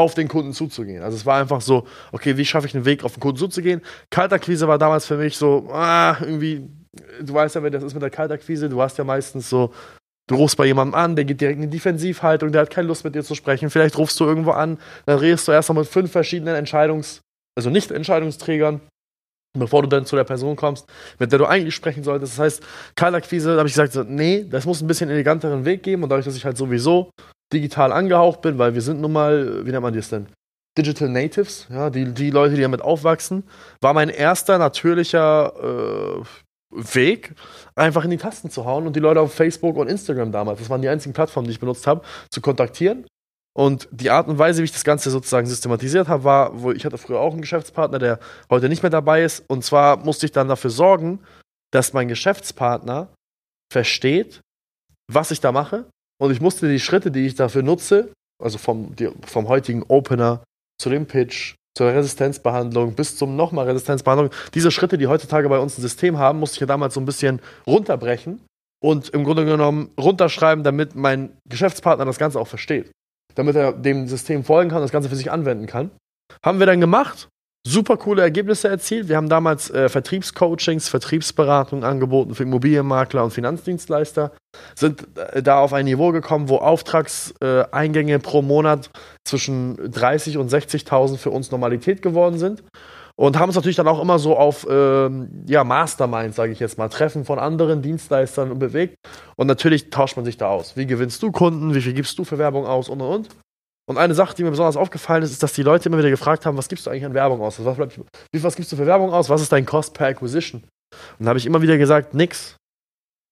auf 0.00 0.14
den 0.14 0.28
Kunden 0.28 0.52
zuzugehen. 0.52 1.02
Also 1.02 1.16
es 1.16 1.26
war 1.26 1.40
einfach 1.40 1.60
so, 1.60 1.86
okay, 2.12 2.36
wie 2.36 2.44
schaffe 2.44 2.66
ich 2.66 2.74
einen 2.74 2.84
Weg, 2.84 3.04
auf 3.04 3.14
den 3.14 3.20
Kunden 3.20 3.38
zuzugehen? 3.38 3.80
Kaltakquise 4.10 4.66
war 4.68 4.78
damals 4.78 5.06
für 5.06 5.16
mich 5.16 5.36
so, 5.36 5.68
ah, 5.72 6.16
irgendwie, 6.20 6.68
du 7.20 7.34
weißt 7.34 7.54
ja, 7.54 7.64
wie 7.64 7.70
das 7.70 7.82
ist 7.82 7.94
mit 7.94 8.02
der 8.02 8.10
Kaltakquise, 8.10 8.68
du 8.68 8.80
hast 8.80 8.98
ja 8.98 9.04
meistens 9.04 9.48
so, 9.48 9.72
du 10.28 10.36
rufst 10.36 10.56
bei 10.56 10.66
jemandem 10.66 10.94
an, 10.94 11.16
der 11.16 11.24
geht 11.24 11.40
direkt 11.40 11.56
in 11.56 11.62
die 11.62 11.76
Defensivhaltung, 11.76 12.52
der 12.52 12.62
hat 12.62 12.70
keine 12.70 12.88
Lust 12.88 13.04
mit 13.04 13.14
dir 13.14 13.24
zu 13.24 13.34
sprechen, 13.34 13.70
vielleicht 13.70 13.98
rufst 13.98 14.18
du 14.20 14.24
irgendwo 14.24 14.52
an, 14.52 14.78
dann 15.06 15.18
redest 15.18 15.48
du 15.48 15.52
erstmal 15.52 15.82
mit 15.82 15.88
fünf 15.88 16.10
verschiedenen 16.12 16.54
Entscheidungs-, 16.54 17.20
also 17.56 17.70
nicht 17.70 17.90
Entscheidungsträgern, 17.90 18.80
bevor 19.58 19.82
du 19.82 19.88
dann 19.88 20.06
zu 20.06 20.16
der 20.16 20.24
Person 20.24 20.56
kommst, 20.56 20.86
mit 21.18 21.32
der 21.32 21.38
du 21.38 21.46
eigentlich 21.46 21.74
sprechen 21.74 22.04
solltest. 22.04 22.34
Das 22.34 22.38
heißt, 22.38 22.62
Kaltakquise, 22.94 23.52
da 23.52 23.58
habe 23.58 23.68
ich 23.68 23.74
gesagt, 23.74 24.08
nee, 24.08 24.44
das 24.48 24.64
muss 24.64 24.80
ein 24.80 24.86
bisschen 24.86 25.10
eleganteren 25.10 25.64
Weg 25.64 25.82
geben 25.82 26.02
und 26.02 26.08
dadurch, 26.08 26.26
dass 26.26 26.36
ich 26.36 26.44
halt 26.44 26.56
sowieso 26.56 27.10
digital 27.52 27.92
angehaucht 27.92 28.42
bin, 28.42 28.58
weil 28.58 28.74
wir 28.74 28.82
sind 28.82 29.00
nun 29.00 29.12
mal, 29.12 29.66
wie 29.66 29.70
nennt 29.70 29.82
man 29.82 29.94
das 29.94 30.08
denn? 30.08 30.26
Digital 30.78 31.08
Natives, 31.08 31.66
ja, 31.68 31.90
die, 31.90 32.14
die 32.14 32.30
Leute, 32.30 32.54
die 32.54 32.62
damit 32.62 32.80
aufwachsen, 32.80 33.42
war 33.80 33.92
mein 33.92 34.08
erster 34.08 34.56
natürlicher 34.58 35.52
äh, 35.60 36.24
Weg, 36.72 37.34
einfach 37.74 38.04
in 38.04 38.10
die 38.10 38.16
Tasten 38.16 38.48
zu 38.48 38.64
hauen 38.64 38.86
und 38.86 38.94
die 38.94 39.00
Leute 39.00 39.20
auf 39.20 39.34
Facebook 39.34 39.76
und 39.76 39.88
Instagram 39.88 40.30
damals, 40.30 40.60
das 40.60 40.70
waren 40.70 40.80
die 40.80 40.88
einzigen 40.88 41.12
Plattformen, 41.12 41.46
die 41.46 41.52
ich 41.52 41.58
benutzt 41.58 41.88
habe, 41.88 42.02
zu 42.30 42.40
kontaktieren. 42.40 43.04
Und 43.56 43.88
die 43.90 44.10
Art 44.10 44.28
und 44.28 44.38
Weise, 44.38 44.60
wie 44.60 44.64
ich 44.64 44.72
das 44.72 44.84
Ganze 44.84 45.10
sozusagen 45.10 45.46
systematisiert 45.46 46.08
habe, 46.08 46.24
war, 46.24 46.62
wo 46.62 46.70
ich 46.70 46.84
hatte 46.84 46.98
früher 46.98 47.20
auch 47.20 47.32
einen 47.32 47.40
Geschäftspartner, 47.40 47.98
der 47.98 48.20
heute 48.48 48.68
nicht 48.68 48.82
mehr 48.82 48.90
dabei 48.90 49.24
ist. 49.24 49.44
Und 49.48 49.64
zwar 49.64 49.96
musste 49.96 50.26
ich 50.26 50.32
dann 50.32 50.48
dafür 50.48 50.70
sorgen, 50.70 51.20
dass 51.72 51.92
mein 51.92 52.08
Geschäftspartner 52.08 53.08
versteht, 53.72 54.40
was 55.12 55.30
ich 55.30 55.40
da 55.40 55.52
mache 55.52 55.86
und 56.20 56.30
ich 56.30 56.40
musste 56.40 56.68
die 56.68 56.80
Schritte, 56.80 57.10
die 57.10 57.26
ich 57.26 57.34
dafür 57.34 57.62
nutze, 57.62 58.12
also 58.42 58.58
vom, 58.58 58.94
die, 58.94 59.10
vom 59.26 59.48
heutigen 59.48 59.82
Opener 59.84 60.44
zu 60.78 60.90
dem 60.90 61.06
Pitch, 61.06 61.54
zur 61.76 61.88
Resistenzbehandlung 61.88 62.94
bis 62.94 63.16
zum 63.16 63.36
nochmal 63.36 63.66
Resistenzbehandlung, 63.66 64.30
diese 64.54 64.70
Schritte, 64.70 64.98
die 64.98 65.06
heutzutage 65.06 65.48
bei 65.48 65.58
uns 65.58 65.78
ein 65.78 65.82
System 65.82 66.18
haben, 66.18 66.38
musste 66.38 66.56
ich 66.56 66.60
ja 66.60 66.66
damals 66.66 66.94
so 66.94 67.00
ein 67.00 67.06
bisschen 67.06 67.40
runterbrechen 67.66 68.40
und 68.82 69.08
im 69.10 69.24
Grunde 69.24 69.44
genommen 69.44 69.90
runterschreiben, 69.98 70.64
damit 70.64 70.94
mein 70.94 71.36
Geschäftspartner 71.48 72.04
das 72.04 72.18
Ganze 72.18 72.40
auch 72.40 72.48
versteht. 72.48 72.90
Damit 73.34 73.56
er 73.56 73.72
dem 73.72 74.08
System 74.08 74.44
folgen 74.44 74.70
kann 74.70 74.78
und 74.78 74.84
das 74.84 74.92
Ganze 74.92 75.08
für 75.08 75.16
sich 75.16 75.30
anwenden 75.30 75.66
kann. 75.66 75.90
Haben 76.42 76.58
wir 76.58 76.66
dann 76.66 76.80
gemacht 76.80 77.28
super 77.66 77.96
coole 77.96 78.22
Ergebnisse 78.22 78.68
erzielt. 78.68 79.08
Wir 79.08 79.16
haben 79.16 79.28
damals 79.28 79.70
äh, 79.70 79.88
Vertriebscoachings, 79.88 80.88
Vertriebsberatungen 80.88 81.84
angeboten 81.84 82.34
für 82.34 82.44
Immobilienmakler 82.44 83.22
und 83.22 83.32
Finanzdienstleister, 83.32 84.32
sind 84.74 85.06
äh, 85.16 85.42
da 85.42 85.60
auf 85.60 85.72
ein 85.72 85.84
Niveau 85.84 86.10
gekommen, 86.12 86.48
wo 86.48 86.56
Auftragseingänge 86.56 88.14
äh, 88.14 88.18
pro 88.18 88.42
Monat 88.42 88.90
zwischen 89.24 89.90
30 89.90 90.38
und 90.38 90.50
60.000 90.50 91.18
für 91.18 91.30
uns 91.30 91.50
Normalität 91.50 92.02
geworden 92.02 92.38
sind. 92.38 92.62
Und 93.20 93.38
haben 93.38 93.50
uns 93.50 93.56
natürlich 93.56 93.76
dann 93.76 93.86
auch 93.86 94.00
immer 94.00 94.18
so 94.18 94.34
auf 94.34 94.66
ähm, 94.70 95.44
ja, 95.46 95.62
Masterminds, 95.62 96.36
sage 96.36 96.52
ich 96.52 96.58
jetzt 96.58 96.78
mal, 96.78 96.88
Treffen 96.88 97.26
von 97.26 97.38
anderen 97.38 97.82
Dienstleistern 97.82 98.58
bewegt. 98.58 98.94
Und 99.36 99.46
natürlich 99.46 99.90
tauscht 99.90 100.16
man 100.16 100.24
sich 100.24 100.38
da 100.38 100.48
aus. 100.48 100.74
Wie 100.74 100.86
gewinnst 100.86 101.22
du 101.22 101.30
Kunden? 101.30 101.74
Wie 101.74 101.82
viel 101.82 101.92
gibst 101.92 102.18
du 102.18 102.24
für 102.24 102.38
Werbung 102.38 102.64
aus? 102.64 102.88
Und 102.88 103.02
und 103.02 103.08
und. 103.12 103.28
Und 103.86 103.98
eine 103.98 104.14
Sache, 104.14 104.34
die 104.34 104.42
mir 104.42 104.48
besonders 104.48 104.78
aufgefallen 104.78 105.22
ist, 105.22 105.32
ist, 105.32 105.42
dass 105.42 105.52
die 105.52 105.62
Leute 105.62 105.90
immer 105.90 105.98
wieder 105.98 106.08
gefragt 106.08 106.46
haben, 106.46 106.56
was 106.56 106.68
gibst 106.68 106.86
du 106.86 106.90
eigentlich 106.90 107.04
an 107.04 107.12
Werbung 107.12 107.42
aus? 107.42 107.62
Was, 107.62 107.78
wie, 108.32 108.42
was 108.42 108.56
gibst 108.56 108.72
du 108.72 108.76
für 108.76 108.86
Werbung 108.86 109.12
aus? 109.12 109.28
Was 109.28 109.42
ist 109.42 109.52
dein 109.52 109.66
Cost 109.66 109.92
per 109.92 110.06
Acquisition? 110.06 110.62
Und 111.18 111.26
da 111.26 111.28
habe 111.28 111.38
ich 111.38 111.44
immer 111.44 111.60
wieder 111.60 111.76
gesagt, 111.76 112.14
nix. 112.14 112.56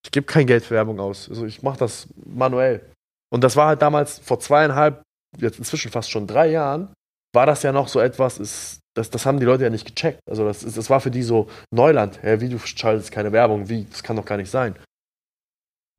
Ich 0.04 0.10
gebe 0.10 0.26
kein 0.26 0.46
Geld 0.46 0.64
für 0.64 0.74
Werbung 0.74 1.00
aus. 1.00 1.30
Also 1.30 1.46
ich 1.46 1.62
mache 1.62 1.78
das 1.78 2.08
manuell. 2.26 2.84
Und 3.32 3.42
das 3.42 3.56
war 3.56 3.68
halt 3.68 3.80
damals 3.80 4.18
vor 4.18 4.38
zweieinhalb, 4.38 5.02
jetzt 5.38 5.58
inzwischen 5.58 5.90
fast 5.90 6.10
schon 6.10 6.26
drei 6.26 6.50
Jahren, 6.50 6.92
war 7.34 7.46
das 7.46 7.62
ja 7.62 7.72
noch 7.72 7.88
so 7.88 8.00
etwas, 8.00 8.38
ist, 8.38 8.80
das, 8.98 9.10
das 9.10 9.24
haben 9.24 9.38
die 9.38 9.46
Leute 9.46 9.64
ja 9.64 9.70
nicht 9.70 9.86
gecheckt. 9.86 10.20
Also 10.28 10.44
das, 10.44 10.62
ist, 10.62 10.76
das 10.76 10.90
war 10.90 11.00
für 11.00 11.10
die 11.10 11.22
so 11.22 11.48
Neuland. 11.70 12.22
Hä, 12.22 12.40
wie 12.40 12.48
du 12.48 12.58
schaltest 12.58 13.12
keine 13.12 13.32
Werbung, 13.32 13.68
wie? 13.68 13.84
Das 13.84 14.02
kann 14.02 14.16
doch 14.16 14.24
gar 14.24 14.36
nicht 14.36 14.50
sein. 14.50 14.74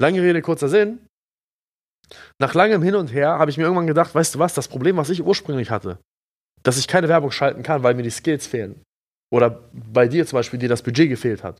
Lange 0.02 0.22
Rede, 0.22 0.42
kurzer 0.42 0.70
Sinn. 0.70 1.00
Nach 2.40 2.54
langem 2.54 2.82
Hin 2.82 2.96
und 2.96 3.14
Her 3.14 3.40
habe 3.40 3.52
ich 3.52 3.58
mir 3.58 3.64
irgendwann 3.64 3.88
gedacht, 3.88 4.14
weißt 4.14 4.36
du 4.36 4.40
was, 4.40 4.54
das 4.54 4.68
Problem, 4.68 4.98
was 4.98 5.10
ich 5.10 5.24
ursprünglich 5.24 5.70
hatte, 5.70 6.00
dass 6.64 6.78
ich 6.78 6.88
keine 6.88 7.08
Werbung 7.08 7.32
schalten 7.32 7.64
kann, 7.64 7.84
weil 7.84 7.94
mir 7.94 8.04
die 8.04 8.10
Skills 8.10 8.48
fehlen. 8.48 8.82
Oder 9.32 9.62
bei 9.74 10.08
dir 10.08 10.26
zum 10.26 10.38
Beispiel, 10.38 10.60
dir 10.60 10.70
das 10.70 10.82
Budget 10.82 11.10
gefehlt 11.10 11.44
hat. 11.44 11.58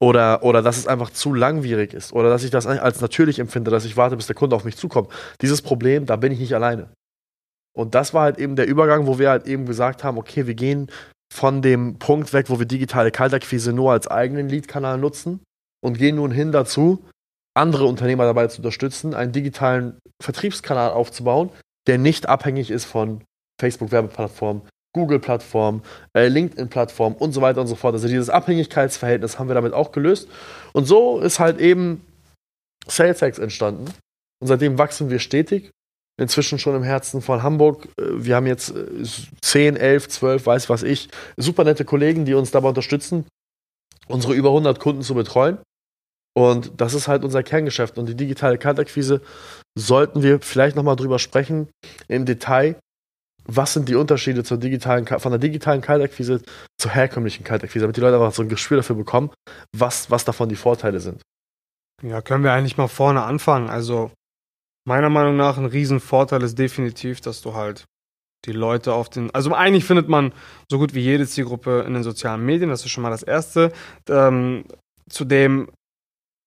Oder, 0.00 0.42
oder 0.42 0.62
dass 0.62 0.76
es 0.76 0.86
einfach 0.86 1.10
zu 1.10 1.34
langwierig 1.34 1.92
ist. 1.92 2.12
Oder 2.12 2.30
dass 2.30 2.44
ich 2.44 2.50
das 2.50 2.66
als 2.66 3.00
natürlich 3.00 3.38
empfinde, 3.38 3.70
dass 3.70 3.84
ich 3.84 3.96
warte, 3.96 4.16
bis 4.16 4.26
der 4.26 4.36
Kunde 4.36 4.54
auf 4.54 4.64
mich 4.64 4.76
zukommt. 4.76 5.10
Dieses 5.40 5.60
Problem, 5.60 6.06
da 6.06 6.16
bin 6.16 6.32
ich 6.32 6.38
nicht 6.38 6.54
alleine. 6.54 6.90
Und 7.76 7.94
das 7.94 8.14
war 8.14 8.22
halt 8.22 8.38
eben 8.38 8.56
der 8.56 8.66
Übergang, 8.66 9.06
wo 9.06 9.18
wir 9.18 9.30
halt 9.30 9.46
eben 9.46 9.66
gesagt 9.66 10.04
haben, 10.04 10.16
okay, 10.16 10.46
wir 10.46 10.54
gehen 10.54 10.90
von 11.32 11.62
dem 11.62 11.98
Punkt 11.98 12.32
weg, 12.32 12.48
wo 12.48 12.58
wir 12.58 12.66
digitale 12.66 13.10
Kaltakquise 13.10 13.72
nur 13.72 13.92
als 13.92 14.06
eigenen 14.06 14.48
Lead-Kanal 14.48 14.98
nutzen 14.98 15.40
und 15.82 15.98
gehen 15.98 16.16
nun 16.16 16.30
hin 16.30 16.52
dazu, 16.52 17.04
andere 17.54 17.86
Unternehmer 17.86 18.24
dabei 18.24 18.46
zu 18.46 18.58
unterstützen, 18.58 19.14
einen 19.14 19.32
digitalen 19.32 19.98
Vertriebskanal 20.22 20.90
aufzubauen, 20.90 21.50
der 21.86 21.98
nicht 21.98 22.28
abhängig 22.28 22.70
ist 22.70 22.84
von 22.84 23.22
Facebook-Werbeplattformen, 23.60 24.62
Google-Plattformen, 24.94 25.82
äh, 26.16 26.28
LinkedIn-Plattformen 26.28 27.16
und 27.16 27.32
so 27.32 27.42
weiter 27.42 27.60
und 27.60 27.66
so 27.66 27.74
fort. 27.74 27.94
Also 27.94 28.08
dieses 28.08 28.30
Abhängigkeitsverhältnis 28.30 29.38
haben 29.38 29.48
wir 29.48 29.54
damit 29.54 29.72
auch 29.72 29.92
gelöst. 29.92 30.28
Und 30.72 30.86
so 30.86 31.20
ist 31.20 31.40
halt 31.40 31.58
eben 31.58 32.04
SalesX 32.86 33.38
entstanden. 33.38 33.86
Und 34.40 34.48
seitdem 34.48 34.78
wachsen 34.78 35.10
wir 35.10 35.18
stetig. 35.18 35.70
Inzwischen 36.16 36.58
schon 36.58 36.76
im 36.76 36.84
Herzen 36.84 37.22
von 37.22 37.42
Hamburg. 37.42 37.88
Äh, 37.98 38.04
wir 38.24 38.36
haben 38.36 38.46
jetzt 38.46 38.72
10, 39.42 39.76
11, 39.76 40.08
12, 40.08 40.46
weiß 40.46 40.68
was 40.68 40.82
ich, 40.82 41.08
super 41.36 41.64
nette 41.64 41.84
Kollegen, 41.84 42.24
die 42.24 42.34
uns 42.34 42.50
dabei 42.50 42.68
unterstützen, 42.68 43.26
unsere 44.06 44.34
über 44.34 44.50
100 44.50 44.78
Kunden 44.78 45.02
zu 45.02 45.14
betreuen. 45.14 45.58
Und 46.36 46.72
das 46.80 46.94
ist 46.94 47.08
halt 47.08 47.24
unser 47.24 47.42
Kerngeschäft. 47.42 47.96
Und 47.96 48.08
die 48.08 48.16
digitale 48.16 48.58
Kaltakquise 48.58 49.20
sollten 49.78 50.22
wir 50.22 50.40
vielleicht 50.40 50.76
nochmal 50.76 50.96
drüber 50.96 51.18
sprechen 51.18 51.68
im 52.08 52.26
Detail. 52.26 52.76
Was 53.46 53.74
sind 53.74 53.88
die 53.88 53.94
Unterschiede 53.94 54.42
zur 54.42 54.58
digitalen, 54.58 55.06
von 55.06 55.30
der 55.30 55.38
digitalen 55.38 55.80
Kaltakquise 55.80 56.40
zur 56.80 56.90
herkömmlichen 56.90 57.44
Kaltakquise, 57.44 57.82
damit 57.82 57.96
die 57.96 58.00
Leute 58.00 58.16
einfach 58.16 58.34
so 58.34 58.42
ein 58.42 58.48
Gespür 58.48 58.78
dafür 58.78 58.96
bekommen, 58.96 59.30
was, 59.76 60.10
was 60.10 60.24
davon 60.24 60.48
die 60.48 60.56
Vorteile 60.56 61.00
sind. 61.00 61.22
Ja, 62.02 62.20
können 62.22 62.42
wir 62.42 62.52
eigentlich 62.52 62.76
mal 62.76 62.88
vorne 62.88 63.22
anfangen. 63.22 63.68
Also, 63.68 64.10
meiner 64.86 65.10
Meinung 65.10 65.36
nach, 65.36 65.58
ein 65.58 65.64
Riesenvorteil 65.64 66.42
ist 66.42 66.58
definitiv, 66.58 67.20
dass 67.20 67.40
du 67.40 67.54
halt 67.54 67.86
die 68.44 68.52
Leute 68.52 68.92
auf 68.92 69.08
den. 69.08 69.34
Also 69.34 69.54
eigentlich 69.54 69.84
findet 69.84 70.08
man 70.08 70.32
so 70.70 70.78
gut 70.78 70.94
wie 70.94 71.00
jede 71.00 71.26
Zielgruppe 71.26 71.84
in 71.86 71.94
den 71.94 72.02
sozialen 72.02 72.44
Medien, 72.44 72.70
das 72.70 72.84
ist 72.84 72.90
schon 72.90 73.02
mal 73.02 73.10
das 73.10 73.22
Erste. 73.22 73.72
Ähm, 74.08 74.64
zudem 75.08 75.70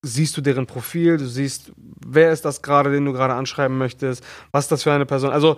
siehst 0.05 0.37
du 0.37 0.41
deren 0.41 0.67
Profil, 0.67 1.17
du 1.17 1.27
siehst, 1.27 1.71
wer 1.75 2.31
ist 2.31 2.45
das 2.45 2.61
gerade, 2.61 2.91
den 2.91 3.05
du 3.05 3.13
gerade 3.13 3.33
anschreiben 3.33 3.77
möchtest, 3.77 4.23
was 4.51 4.65
ist 4.65 4.71
das 4.71 4.83
für 4.83 4.93
eine 4.93 5.05
Person. 5.05 5.31
Also, 5.31 5.57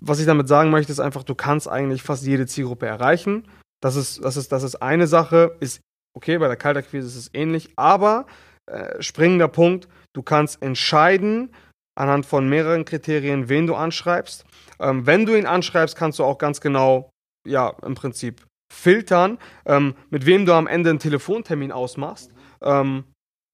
was 0.00 0.20
ich 0.20 0.26
damit 0.26 0.48
sagen 0.48 0.70
möchte, 0.70 0.92
ist 0.92 1.00
einfach, 1.00 1.24
du 1.24 1.34
kannst 1.34 1.68
eigentlich 1.68 2.02
fast 2.02 2.24
jede 2.24 2.46
Zielgruppe 2.46 2.86
erreichen. 2.86 3.46
Das 3.82 3.96
ist, 3.96 4.24
das 4.24 4.36
ist, 4.36 4.52
das 4.52 4.62
ist 4.62 4.76
eine 4.76 5.06
Sache, 5.06 5.56
ist 5.60 5.80
okay, 6.16 6.38
bei 6.38 6.46
der 6.46 6.56
Kaltakquise 6.56 7.06
ist 7.06 7.16
es 7.16 7.30
ähnlich, 7.34 7.70
aber 7.76 8.26
äh, 8.66 9.02
springender 9.02 9.48
Punkt, 9.48 9.88
du 10.14 10.22
kannst 10.22 10.62
entscheiden 10.62 11.50
anhand 11.94 12.26
von 12.26 12.48
mehreren 12.48 12.84
Kriterien, 12.84 13.48
wen 13.48 13.66
du 13.66 13.74
anschreibst. 13.74 14.44
Ähm, 14.80 15.06
wenn 15.06 15.26
du 15.26 15.36
ihn 15.36 15.46
anschreibst, 15.46 15.96
kannst 15.96 16.18
du 16.18 16.24
auch 16.24 16.38
ganz 16.38 16.60
genau, 16.60 17.10
ja, 17.46 17.74
im 17.82 17.94
Prinzip 17.94 18.44
filtern, 18.72 19.38
ähm, 19.66 19.94
mit 20.10 20.26
wem 20.26 20.46
du 20.46 20.52
am 20.52 20.66
Ende 20.66 20.90
einen 20.90 20.98
Telefontermin 20.98 21.72
ausmachst. 21.72 22.32
Ähm, 22.62 23.04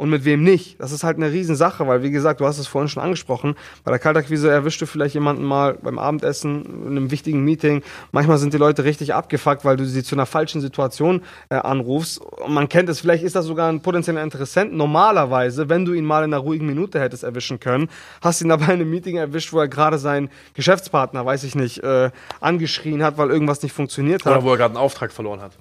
und 0.00 0.08
mit 0.08 0.24
wem 0.24 0.42
nicht. 0.42 0.80
Das 0.80 0.92
ist 0.92 1.04
halt 1.04 1.18
eine 1.18 1.30
Riesensache, 1.30 1.86
weil 1.86 2.02
wie 2.02 2.10
gesagt, 2.10 2.40
du 2.40 2.46
hast 2.46 2.58
es 2.58 2.66
vorhin 2.66 2.88
schon 2.88 3.02
angesprochen, 3.02 3.54
bei 3.84 3.90
der 3.90 3.98
Kaltakquise 3.98 4.50
erwischst 4.50 4.80
du 4.80 4.86
vielleicht 4.86 5.12
jemanden 5.12 5.44
mal 5.44 5.74
beim 5.74 5.98
Abendessen, 5.98 6.64
in 6.64 6.86
einem 6.92 7.10
wichtigen 7.10 7.44
Meeting. 7.44 7.82
Manchmal 8.10 8.38
sind 8.38 8.54
die 8.54 8.58
Leute 8.58 8.84
richtig 8.84 9.12
abgefuckt, 9.12 9.62
weil 9.62 9.76
du 9.76 9.84
sie 9.84 10.02
zu 10.02 10.14
einer 10.14 10.24
falschen 10.24 10.62
Situation 10.62 11.20
äh, 11.50 11.56
anrufst. 11.56 12.18
Und 12.18 12.54
man 12.54 12.70
kennt 12.70 12.88
es, 12.88 13.00
vielleicht 13.00 13.24
ist 13.24 13.36
das 13.36 13.44
sogar 13.44 13.70
ein 13.70 13.82
potenzieller 13.82 14.22
Interessent. 14.22 14.72
Normalerweise, 14.72 15.68
wenn 15.68 15.84
du 15.84 15.92
ihn 15.92 16.06
mal 16.06 16.24
in 16.24 16.32
einer 16.32 16.42
ruhigen 16.42 16.64
Minute 16.64 16.98
hättest 16.98 17.22
erwischen 17.22 17.60
können, 17.60 17.90
hast 18.22 18.40
du 18.40 18.46
ihn 18.46 18.48
dabei 18.48 18.64
in 18.64 18.80
einem 18.80 18.88
Meeting 18.88 19.16
erwischt, 19.16 19.52
wo 19.52 19.60
er 19.60 19.68
gerade 19.68 19.98
seinen 19.98 20.30
Geschäftspartner, 20.54 21.26
weiß 21.26 21.44
ich 21.44 21.54
nicht, 21.54 21.84
äh, 21.84 22.10
angeschrien 22.40 23.02
hat, 23.02 23.18
weil 23.18 23.28
irgendwas 23.28 23.62
nicht 23.62 23.74
funktioniert 23.74 24.24
hat. 24.24 24.32
Oder 24.32 24.44
wo 24.44 24.52
er 24.52 24.56
gerade 24.56 24.76
einen 24.76 24.82
Auftrag 24.82 25.12
verloren 25.12 25.42
hat. 25.42 25.58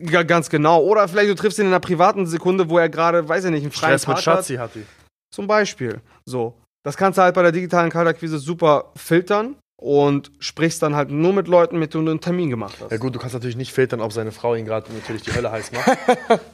Ja, 0.00 0.22
ganz 0.22 0.50
genau. 0.50 0.82
Oder 0.82 1.08
vielleicht 1.08 1.30
du 1.30 1.34
triffst 1.34 1.58
ihn 1.58 1.66
in 1.66 1.68
einer 1.68 1.80
privaten 1.80 2.26
Sekunde, 2.26 2.68
wo 2.68 2.78
er 2.78 2.88
gerade, 2.88 3.28
weiß 3.28 3.44
ich 3.44 3.50
nicht, 3.50 3.62
einen 3.62 3.72
freien 3.72 3.98
Stress 3.98 4.08
mit 4.08 4.16
Tag 4.16 4.24
Schatzi 4.24 4.54
hat. 4.54 4.70
hat 4.70 4.74
die. 4.76 4.84
Zum 5.30 5.46
Beispiel. 5.46 6.00
So. 6.26 6.54
Das 6.84 6.96
kannst 6.96 7.18
du 7.18 7.22
halt 7.22 7.34
bei 7.34 7.42
der 7.42 7.52
digitalen 7.52 7.90
Kaltakquise 7.90 8.38
super 8.38 8.92
filtern 8.96 9.56
und 9.80 10.30
sprichst 10.38 10.82
dann 10.82 10.94
halt 10.94 11.10
nur 11.10 11.32
mit 11.32 11.48
Leuten, 11.48 11.78
mit 11.78 11.94
denen 11.94 12.06
du 12.06 12.12
einen 12.12 12.20
Termin 12.20 12.50
gemacht 12.50 12.76
hast. 12.80 12.90
Ja 12.90 12.98
gut, 12.98 13.14
du 13.14 13.18
kannst 13.18 13.34
natürlich 13.34 13.56
nicht 13.56 13.72
filtern, 13.72 14.00
ob 14.00 14.12
seine 14.12 14.32
Frau 14.32 14.54
ihn 14.54 14.64
gerade 14.64 14.92
natürlich 14.92 15.22
die 15.22 15.34
Hölle 15.34 15.50
heiß 15.50 15.72
macht. 15.72 15.98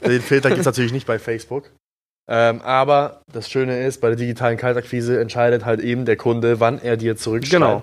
Den 0.06 0.22
Filter 0.22 0.48
gibt 0.48 0.60
es 0.60 0.66
natürlich 0.66 0.92
nicht 0.92 1.06
bei 1.06 1.18
Facebook. 1.18 1.70
Ähm, 2.30 2.60
aber 2.60 3.22
das 3.32 3.50
Schöne 3.50 3.86
ist, 3.86 4.00
bei 4.00 4.08
der 4.08 4.16
digitalen 4.16 4.58
Kaltakquise 4.58 5.18
entscheidet 5.18 5.64
halt 5.64 5.80
eben 5.80 6.04
der 6.04 6.16
Kunde, 6.16 6.60
wann 6.60 6.78
er 6.78 6.98
dir 6.98 7.16
zurückschreibt. 7.16 7.62
Genau. 7.62 7.82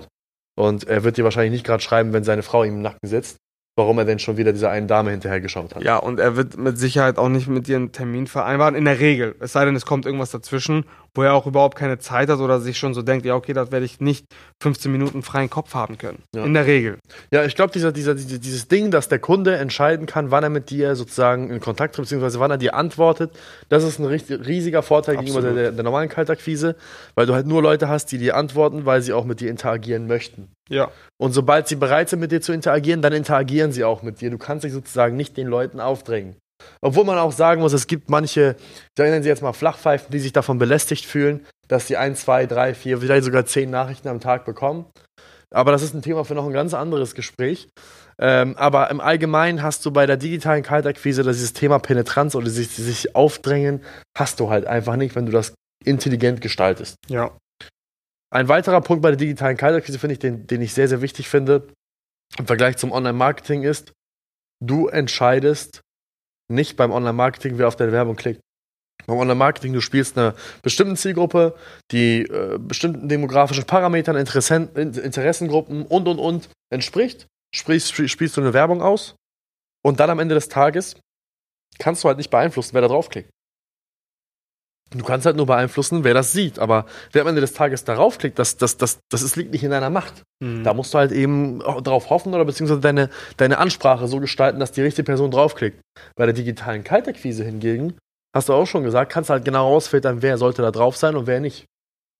Und 0.58 0.88
er 0.88 1.04
wird 1.04 1.18
dir 1.18 1.24
wahrscheinlich 1.24 1.52
nicht 1.52 1.66
gerade 1.66 1.84
schreiben, 1.84 2.14
wenn 2.14 2.24
seine 2.24 2.44
Frau 2.44 2.64
ihm 2.64 2.76
im 2.76 2.82
Nacken 2.82 3.08
sitzt, 3.08 3.38
warum 3.76 3.98
er 3.98 4.06
denn 4.06 4.20
schon 4.20 4.38
wieder 4.38 4.54
dieser 4.54 4.70
einen 4.72 4.88
Dame 4.88 5.12
hinterhergeschaut 5.12 5.76
hat. 5.76 5.84
Ja, 5.84 5.98
und 5.98 6.20
er 6.20 6.38
wird 6.38 6.58
mit 6.58 6.78
Sicherheit 6.78 7.18
auch 7.18 7.28
nicht 7.28 7.48
mit 7.48 7.68
dir 7.68 7.76
einen 7.76 7.92
Termin 7.92 8.26
vereinbaren, 8.28 8.74
in 8.74 8.86
der 8.86 9.00
Regel. 9.00 9.36
Es 9.40 9.52
sei 9.52 9.66
denn, 9.66 9.76
es 9.76 9.86
kommt 9.86 10.06
irgendwas 10.06 10.32
dazwischen, 10.32 10.86
wo 11.16 11.24
er 11.24 11.34
auch 11.34 11.48
überhaupt 11.48 11.78
keine 11.78 11.98
Zeit 11.98 12.30
hat 12.30 12.40
oder 12.40 12.60
sich 12.60 12.78
schon 12.78 12.94
so 12.94 13.02
denkt, 13.02 13.26
ja, 13.26 13.34
okay, 13.36 13.54
das 13.54 13.72
werde 13.72 13.86
ich 13.86 14.00
nicht 14.00 14.26
15 14.62 14.92
Minuten 14.92 15.24
freien 15.24 15.50
Kopf 15.50 15.74
haben 15.74 15.98
können. 15.98 16.20
Ja. 16.36 16.44
In 16.46 16.54
der 16.54 16.66
Regel. 16.68 16.98
Ja, 17.32 17.44
ich 17.46 17.56
glaube, 17.56 17.72
dieser, 17.74 17.92
dieser, 17.92 18.14
diese- 18.16 18.40
dieses 18.40 18.68
Ding, 18.68 18.92
dass 18.92 19.08
der 19.10 19.20
Kunde 19.20 19.56
entscheiden 19.56 20.06
kann, 20.06 20.30
wann 20.30 20.44
er 20.44 20.50
mit 20.50 20.70
dir 20.70 20.96
sozusagen 20.96 21.50
in 21.50 21.60
Kontakt 21.60 21.96
tritt, 21.96 22.04
beziehungsweise 22.06 22.40
wann 22.40 22.52
er 22.52 22.58
dir 22.58 22.76
antwortet, 22.76 23.32
das 23.70 23.84
ist 23.84 23.98
ein 24.00 24.06
richtig, 24.06 24.46
riesiger 24.46 24.84
Vorteil 24.84 25.16
gegenüber 25.18 25.42
der, 25.42 25.50
Absolut. 25.52 25.66
der, 25.66 25.72
der 25.72 25.84
normalen 25.84 26.10
Kaltakquise, 26.10 26.76
weil 27.16 27.26
du 27.26 27.34
halt 27.34 27.48
nur 27.48 27.62
Leute 27.62 27.88
hast, 27.90 28.12
die 28.12 28.18
dir 28.18 28.36
antworten, 28.36 28.86
weil 28.86 29.02
sie 29.02 29.14
auch 29.14 29.26
mit 29.26 29.40
dir 29.40 29.50
interagieren 29.50 30.08
möchten. 30.08 30.50
Ja. 30.70 30.92
Und 31.18 31.32
sobald 31.34 31.68
sie 31.68 31.76
bereit 31.76 32.10
sind, 32.10 32.20
mit 32.20 32.32
dir 32.32 32.42
zu 32.42 32.52
interagieren, 32.52 33.02
dann 33.02 33.14
interagieren 33.14 33.72
sie 33.72 33.84
auch 33.84 34.02
mit 34.04 34.20
dir. 34.22 34.30
Du 34.32 34.38
kannst 34.38 34.64
dich 34.64 34.74
sozusagen 34.74 35.16
nicht 35.16 35.38
den 35.38 35.48
Leuten 35.48 35.80
aufdrängen. 35.80 36.36
Obwohl 36.82 37.06
man 37.06 37.18
auch 37.18 37.32
sagen 37.32 37.62
muss, 37.62 37.74
es 37.74 37.88
gibt 37.88 38.10
manche, 38.10 38.56
da 38.96 39.04
nennen 39.04 39.24
sie 39.24 39.30
jetzt 39.30 39.42
mal 39.42 39.54
Flachpfeifen, 39.54 40.12
die 40.12 40.20
sich 40.20 40.34
davon 40.34 40.58
belästigt 40.58 41.06
fühlen, 41.06 41.46
dass 41.68 41.88
sie 41.88 41.98
ein, 41.98 42.16
zwei, 42.16 42.46
drei, 42.46 42.74
vier, 42.74 43.00
vielleicht 43.00 43.24
sogar 43.24 43.46
zehn 43.46 43.70
Nachrichten 43.70 44.08
am 44.08 44.20
Tag 44.20 44.46
bekommen. 44.46 44.86
Aber 45.52 45.72
das 45.72 45.84
ist 45.84 45.94
ein 45.94 46.02
Thema 46.02 46.26
für 46.26 46.36
noch 46.36 46.46
ein 46.46 46.54
ganz 46.54 46.74
anderes 46.74 47.16
Gespräch. 47.16 47.70
Ähm, 48.18 48.56
aber 48.58 48.90
im 48.92 49.02
Allgemeinen 49.02 49.62
hast 49.62 49.86
du 49.86 49.92
bei 49.92 50.06
der 50.06 50.18
digitalen 50.18 50.64
Kaltakquise 50.64 51.24
dieses 51.24 51.54
Thema 51.54 51.80
Penetranz 51.80 52.36
oder 52.36 52.50
sich, 52.50 52.70
sich 52.70 53.16
aufdrängen, 53.16 53.84
hast 54.18 54.40
du 54.40 54.50
halt 54.50 54.66
einfach 54.66 54.96
nicht, 54.96 55.16
wenn 55.16 55.26
du 55.26 55.32
das 55.32 55.54
intelligent 55.84 56.42
gestaltest. 56.42 56.96
Ja. 57.08 57.38
Ein 58.34 58.48
weiterer 58.48 58.82
Punkt 58.82 59.02
bei 59.02 59.12
der 59.12 59.18
digitalen 59.18 59.58
Kaltakquise, 59.58 60.00
finde 60.00 60.14
ich, 60.14 60.20
den, 60.20 60.48
den 60.48 60.62
ich 60.62 60.74
sehr, 60.74 60.88
sehr 60.88 61.02
wichtig 61.02 61.30
finde, 61.30 61.68
im 62.38 62.48
Vergleich 62.48 62.78
zum 62.78 62.92
Online-Marketing 62.92 63.64
ist, 63.64 63.94
du 64.64 64.88
entscheidest 64.88 65.82
nicht 66.52 66.78
beim 66.78 66.92
Online-Marketing, 66.92 67.58
wer 67.58 67.68
auf 67.68 67.76
deine 67.76 67.92
Werbung 67.92 68.16
klickt. 68.16 68.42
Beim 69.08 69.18
Online-Marketing, 69.18 69.74
du 69.74 69.82
spielst 69.82 70.18
eine 70.18 70.34
bestimmte 70.64 70.96
Zielgruppe, 70.96 71.56
die 71.92 72.22
äh, 72.22 72.58
bestimmten 72.58 73.08
demografischen 73.08 73.66
Parametern, 73.66 74.16
Interessen, 74.16 74.70
In- 74.76 74.94
Interessengruppen 74.94 75.86
und, 75.86 76.08
und, 76.08 76.20
und 76.20 76.50
entspricht, 76.72 77.28
spielst, 77.54 77.94
spielst 77.94 78.38
du 78.38 78.42
eine 78.42 78.54
Werbung 78.54 78.82
aus 78.82 79.16
und 79.86 80.00
dann 80.00 80.10
am 80.10 80.20
Ende 80.20 80.36
des 80.36 80.50
Tages 80.50 80.96
kannst 81.78 82.04
du 82.04 82.08
halt 82.08 82.18
nicht 82.18 82.32
beeinflussen, 82.32 82.74
wer 82.74 82.82
da 82.82 82.88
draufklickt. 82.88 83.30
Du 84.92 85.04
kannst 85.04 85.26
halt 85.26 85.36
nur 85.36 85.48
beeinflussen, 85.48 86.04
wer 86.04 86.14
das 86.14 86.32
sieht. 86.32 86.60
Aber 86.60 86.86
wer 87.12 87.24
am 87.24 87.28
Ende 87.28 87.42
des 87.42 87.54
Tages 87.54 87.84
darauf 87.84 88.18
klickt, 88.18 88.38
das, 88.40 88.58
das, 88.58 88.78
das, 88.78 89.00
das 89.10 89.22
ist, 89.24 89.36
liegt 89.36 89.52
nicht 89.52 89.64
in 89.64 89.72
deiner 89.72 89.90
Macht. 89.90 90.24
Da 90.64 90.74
musst 90.74 90.94
du 90.94 90.98
halt 90.98 91.12
eben 91.12 91.60
drauf 91.60 92.10
hoffen 92.10 92.34
oder 92.34 92.46
beziehungsweise 92.46 92.82
deine, 92.82 93.10
deine 93.38 93.58
Ansprache 93.58 94.08
so 94.08 94.20
gestalten, 94.20 94.60
dass 94.60 94.72
die 94.72 94.82
richtige 94.82 95.06
Person 95.06 95.32
draufklickt. 95.32 95.82
Bei 96.16 96.26
der 96.26 96.34
digitalen 96.34 96.84
Kaltakquise 96.84 97.44
hingegen, 97.44 97.98
hast 98.36 98.50
du 98.50 98.54
auch 98.54 98.68
schon 98.68 98.84
gesagt, 98.84 99.12
kannst 99.12 99.30
du 99.30 99.34
halt 99.34 99.46
genau 99.46 99.68
rausfiltern, 99.70 100.22
wer 100.22 100.38
sollte 100.38 100.62
da 100.62 100.72
drauf 100.72 100.98
sein 100.98 101.16
und 101.16 101.26
wer 101.26 101.40
nicht. 101.40 101.66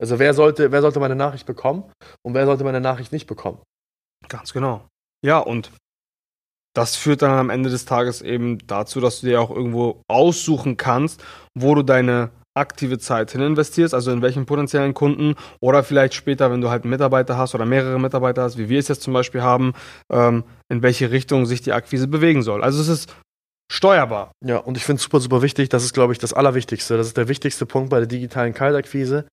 Also 0.02 0.18
wer 0.18 0.34
sollte, 0.34 0.72
wer 0.72 0.82
sollte 0.82 1.00
meine 1.00 1.16
Nachricht 1.16 1.46
bekommen 1.46 1.84
und 2.24 2.34
wer 2.34 2.46
sollte 2.46 2.64
meine 2.64 2.82
Nachricht 2.82 3.12
nicht 3.12 3.28
bekommen. 3.28 3.60
Ganz 4.28 4.54
genau. 4.54 4.88
Ja, 5.24 5.40
und 5.40 5.72
das 6.74 6.96
führt 6.96 7.22
dann 7.22 7.32
am 7.32 7.50
Ende 7.50 7.70
des 7.70 7.86
Tages 7.86 8.22
eben 8.22 8.58
dazu, 8.68 9.00
dass 9.00 9.22
du 9.22 9.28
dir 9.28 9.40
auch 9.40 9.52
irgendwo 9.52 10.02
aussuchen 10.08 10.78
kannst, 10.78 11.24
wo 11.54 11.76
du 11.76 11.84
deine 11.84 12.32
aktive 12.56 12.98
Zeit 12.98 13.32
hin 13.32 13.42
investierst, 13.42 13.94
also 13.94 14.12
in 14.12 14.22
welchen 14.22 14.46
potenziellen 14.46 14.94
Kunden 14.94 15.36
oder 15.60 15.84
vielleicht 15.84 16.14
später, 16.14 16.52
wenn 16.52 16.62
du 16.62 16.70
halt 16.70 16.84
einen 16.84 16.92
Mitarbeiter 16.92 17.38
hast 17.38 17.54
oder 17.54 17.66
mehrere 17.66 18.00
Mitarbeiter 18.00 18.44
hast, 18.44 18.58
wie 18.58 18.70
wir 18.70 18.80
es 18.80 18.88
jetzt 18.88 19.04
zum 19.04 19.14
Beispiel 19.14 19.42
haben, 19.42 19.74
ähm, 20.12 20.44
in 20.70 20.82
welche 20.82 21.12
Richtung 21.12 21.46
sich 21.46 21.62
die 21.62 21.74
Akquise 21.74 22.08
bewegen 22.08 22.44
soll. 22.44 22.64
Also 22.64 22.82
es 22.82 22.88
ist 22.88 23.14
steuerbar. 23.72 24.32
Ja, 24.44 24.58
und 24.58 24.78
ich 24.78 24.86
finde 24.86 24.98
es 24.98 25.04
super, 25.04 25.20
super 25.20 25.42
wichtig. 25.42 25.70
Das 25.70 25.84
ist, 25.84 25.94
glaube 25.94 26.14
ich, 26.14 26.20
das 26.20 26.34
Allerwichtigste. 26.34 26.98
Das 26.98 27.08
ist 27.08 27.18
der 27.18 27.28
wichtigste 27.28 27.66
Punkt 27.66 27.90
bei 27.90 27.98
der 27.98 28.08
digitalen 28.08 28.54
Kaltakquise. 28.54 29.28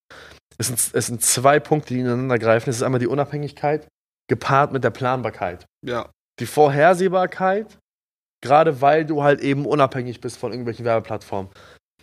Es 0.59 0.69
sind, 0.69 0.91
es 0.93 1.07
sind 1.07 1.23
zwei 1.23 1.61
Punkte, 1.61 1.95
die 1.95 2.01
ineinander 2.01 2.39
greifen. 2.39 2.71
Es 2.71 2.77
ist 2.77 2.83
einmal 2.83 3.01
die 3.01 3.07
Unabhängigkeit 3.07 3.87
gepaart 4.29 4.73
mit 4.73 4.85
der 4.85 4.91
Planbarkeit. 4.91 5.67
Ja. 5.85 6.11
Die 6.41 6.47
Vorhersehbarkeit, 6.47 7.79
gerade 8.43 8.81
weil 8.81 9.05
du 9.05 9.23
halt 9.23 9.41
eben 9.41 9.67
unabhängig 9.67 10.21
bist 10.21 10.39
von 10.39 10.53
irgendwelchen 10.53 10.85
Werbeplattformen. 10.85 11.51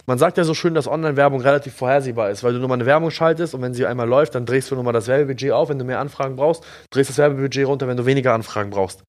Man 0.10 0.18
sagt 0.18 0.40
ja 0.40 0.44
so 0.44 0.56
schön, 0.56 0.74
dass 0.74 0.88
Online-Werbung 0.88 1.40
relativ 1.42 1.76
vorhersehbar 1.76 2.32
ist, 2.32 2.44
weil 2.44 2.54
du 2.54 2.58
nur 2.58 2.68
mal 2.68 2.74
eine 2.74 2.88
Werbung 2.88 3.12
schaltest 3.12 3.54
und 3.54 3.62
wenn 3.62 3.76
sie 3.76 3.86
einmal 3.86 4.08
läuft, 4.08 4.34
dann 4.34 4.48
drehst 4.48 4.72
du 4.72 4.74
nur 4.74 4.84
mal 4.84 4.92
das 4.92 5.08
Werbebudget 5.08 5.52
auf, 5.52 5.70
wenn 5.70 5.78
du 5.78 5.86
mehr 5.86 6.00
Anfragen 6.00 6.36
brauchst, 6.36 6.64
drehst 6.90 7.12
das 7.12 7.20
Werbebudget 7.20 7.68
runter, 7.68 7.88
wenn 7.88 7.96
du 7.96 8.08
weniger 8.08 8.34
Anfragen 8.34 8.72
brauchst. 8.72 9.04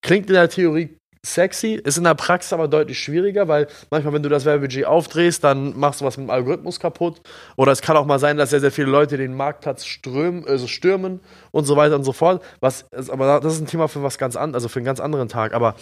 Klingt 0.00 0.28
in 0.28 0.32
der 0.32 0.48
Theorie 0.48 0.96
sexy, 1.22 1.74
ist 1.74 1.98
in 1.98 2.04
der 2.04 2.14
Praxis 2.14 2.54
aber 2.54 2.66
deutlich 2.66 2.98
schwieriger, 2.98 3.46
weil 3.46 3.66
manchmal, 3.90 4.14
wenn 4.14 4.22
du 4.22 4.30
das 4.30 4.46
Werbebudget 4.46 4.86
aufdrehst, 4.86 5.44
dann 5.44 5.78
machst 5.78 6.00
du 6.00 6.06
was 6.06 6.16
mit 6.16 6.28
dem 6.28 6.30
Algorithmus 6.30 6.80
kaputt. 6.80 7.20
Oder 7.58 7.72
es 7.72 7.82
kann 7.82 7.98
auch 7.98 8.06
mal 8.06 8.18
sein, 8.18 8.38
dass 8.38 8.48
sehr, 8.48 8.60
sehr 8.60 8.72
viele 8.72 8.90
Leute 8.90 9.18
den 9.18 9.34
Marktplatz 9.34 9.84
strömen, 9.84 10.48
also 10.48 10.66
stürmen 10.66 11.20
und 11.50 11.66
so 11.66 11.76
weiter 11.76 11.94
und 11.94 12.04
so 12.04 12.14
fort. 12.14 12.42
Was, 12.60 12.86
aber 13.10 13.40
das 13.40 13.52
ist 13.52 13.60
ein 13.60 13.66
Thema 13.66 13.86
für 13.86 14.02
was 14.02 14.16
ganz 14.16 14.34
anderes, 14.34 14.62
also 14.62 14.68
für 14.70 14.78
einen 14.78 14.86
ganz 14.86 15.00
anderen 15.00 15.28
Tag. 15.28 15.52
Aber 15.52 15.74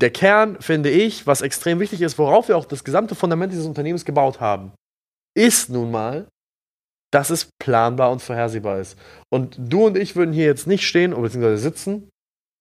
der 0.00 0.10
Kern, 0.10 0.60
finde 0.60 0.90
ich, 0.90 1.26
was 1.26 1.42
extrem 1.42 1.80
wichtig 1.80 2.02
ist, 2.02 2.18
worauf 2.18 2.48
wir 2.48 2.56
auch 2.56 2.64
das 2.64 2.84
gesamte 2.84 3.14
Fundament 3.14 3.52
dieses 3.52 3.66
Unternehmens 3.66 4.04
gebaut 4.04 4.40
haben, 4.40 4.72
ist 5.36 5.70
nun 5.70 5.90
mal, 5.90 6.26
dass 7.12 7.30
es 7.30 7.48
planbar 7.60 8.10
und 8.10 8.22
vorhersehbar 8.22 8.78
ist. 8.78 8.98
Und 9.32 9.56
du 9.58 9.86
und 9.86 9.96
ich 9.96 10.16
würden 10.16 10.32
hier 10.32 10.46
jetzt 10.46 10.66
nicht 10.66 10.86
stehen, 10.86 11.10
beziehungsweise 11.10 11.58
sitzen, 11.58 12.08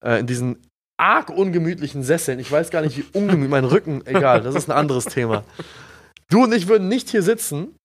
äh, 0.04 0.20
in 0.20 0.28
diesen 0.28 0.68
arg 1.00 1.30
ungemütlichen 1.30 2.04
Sesseln. 2.04 2.40
Ich 2.40 2.52
weiß 2.52 2.72
gar 2.72 2.82
nicht, 2.82 2.98
wie 2.98 3.06
ungemütlich 3.18 3.50
mein 3.50 3.66
Rücken, 3.66 4.06
egal, 4.06 4.42
das 4.42 4.56
ist 4.56 4.70
ein 4.70 4.76
anderes 4.76 5.06
Thema. 5.06 5.44
Du 6.30 6.44
und 6.44 6.54
ich 6.54 6.68
würden 6.68 6.88
nicht 6.88 7.10
hier 7.10 7.24
sitzen 7.24 7.76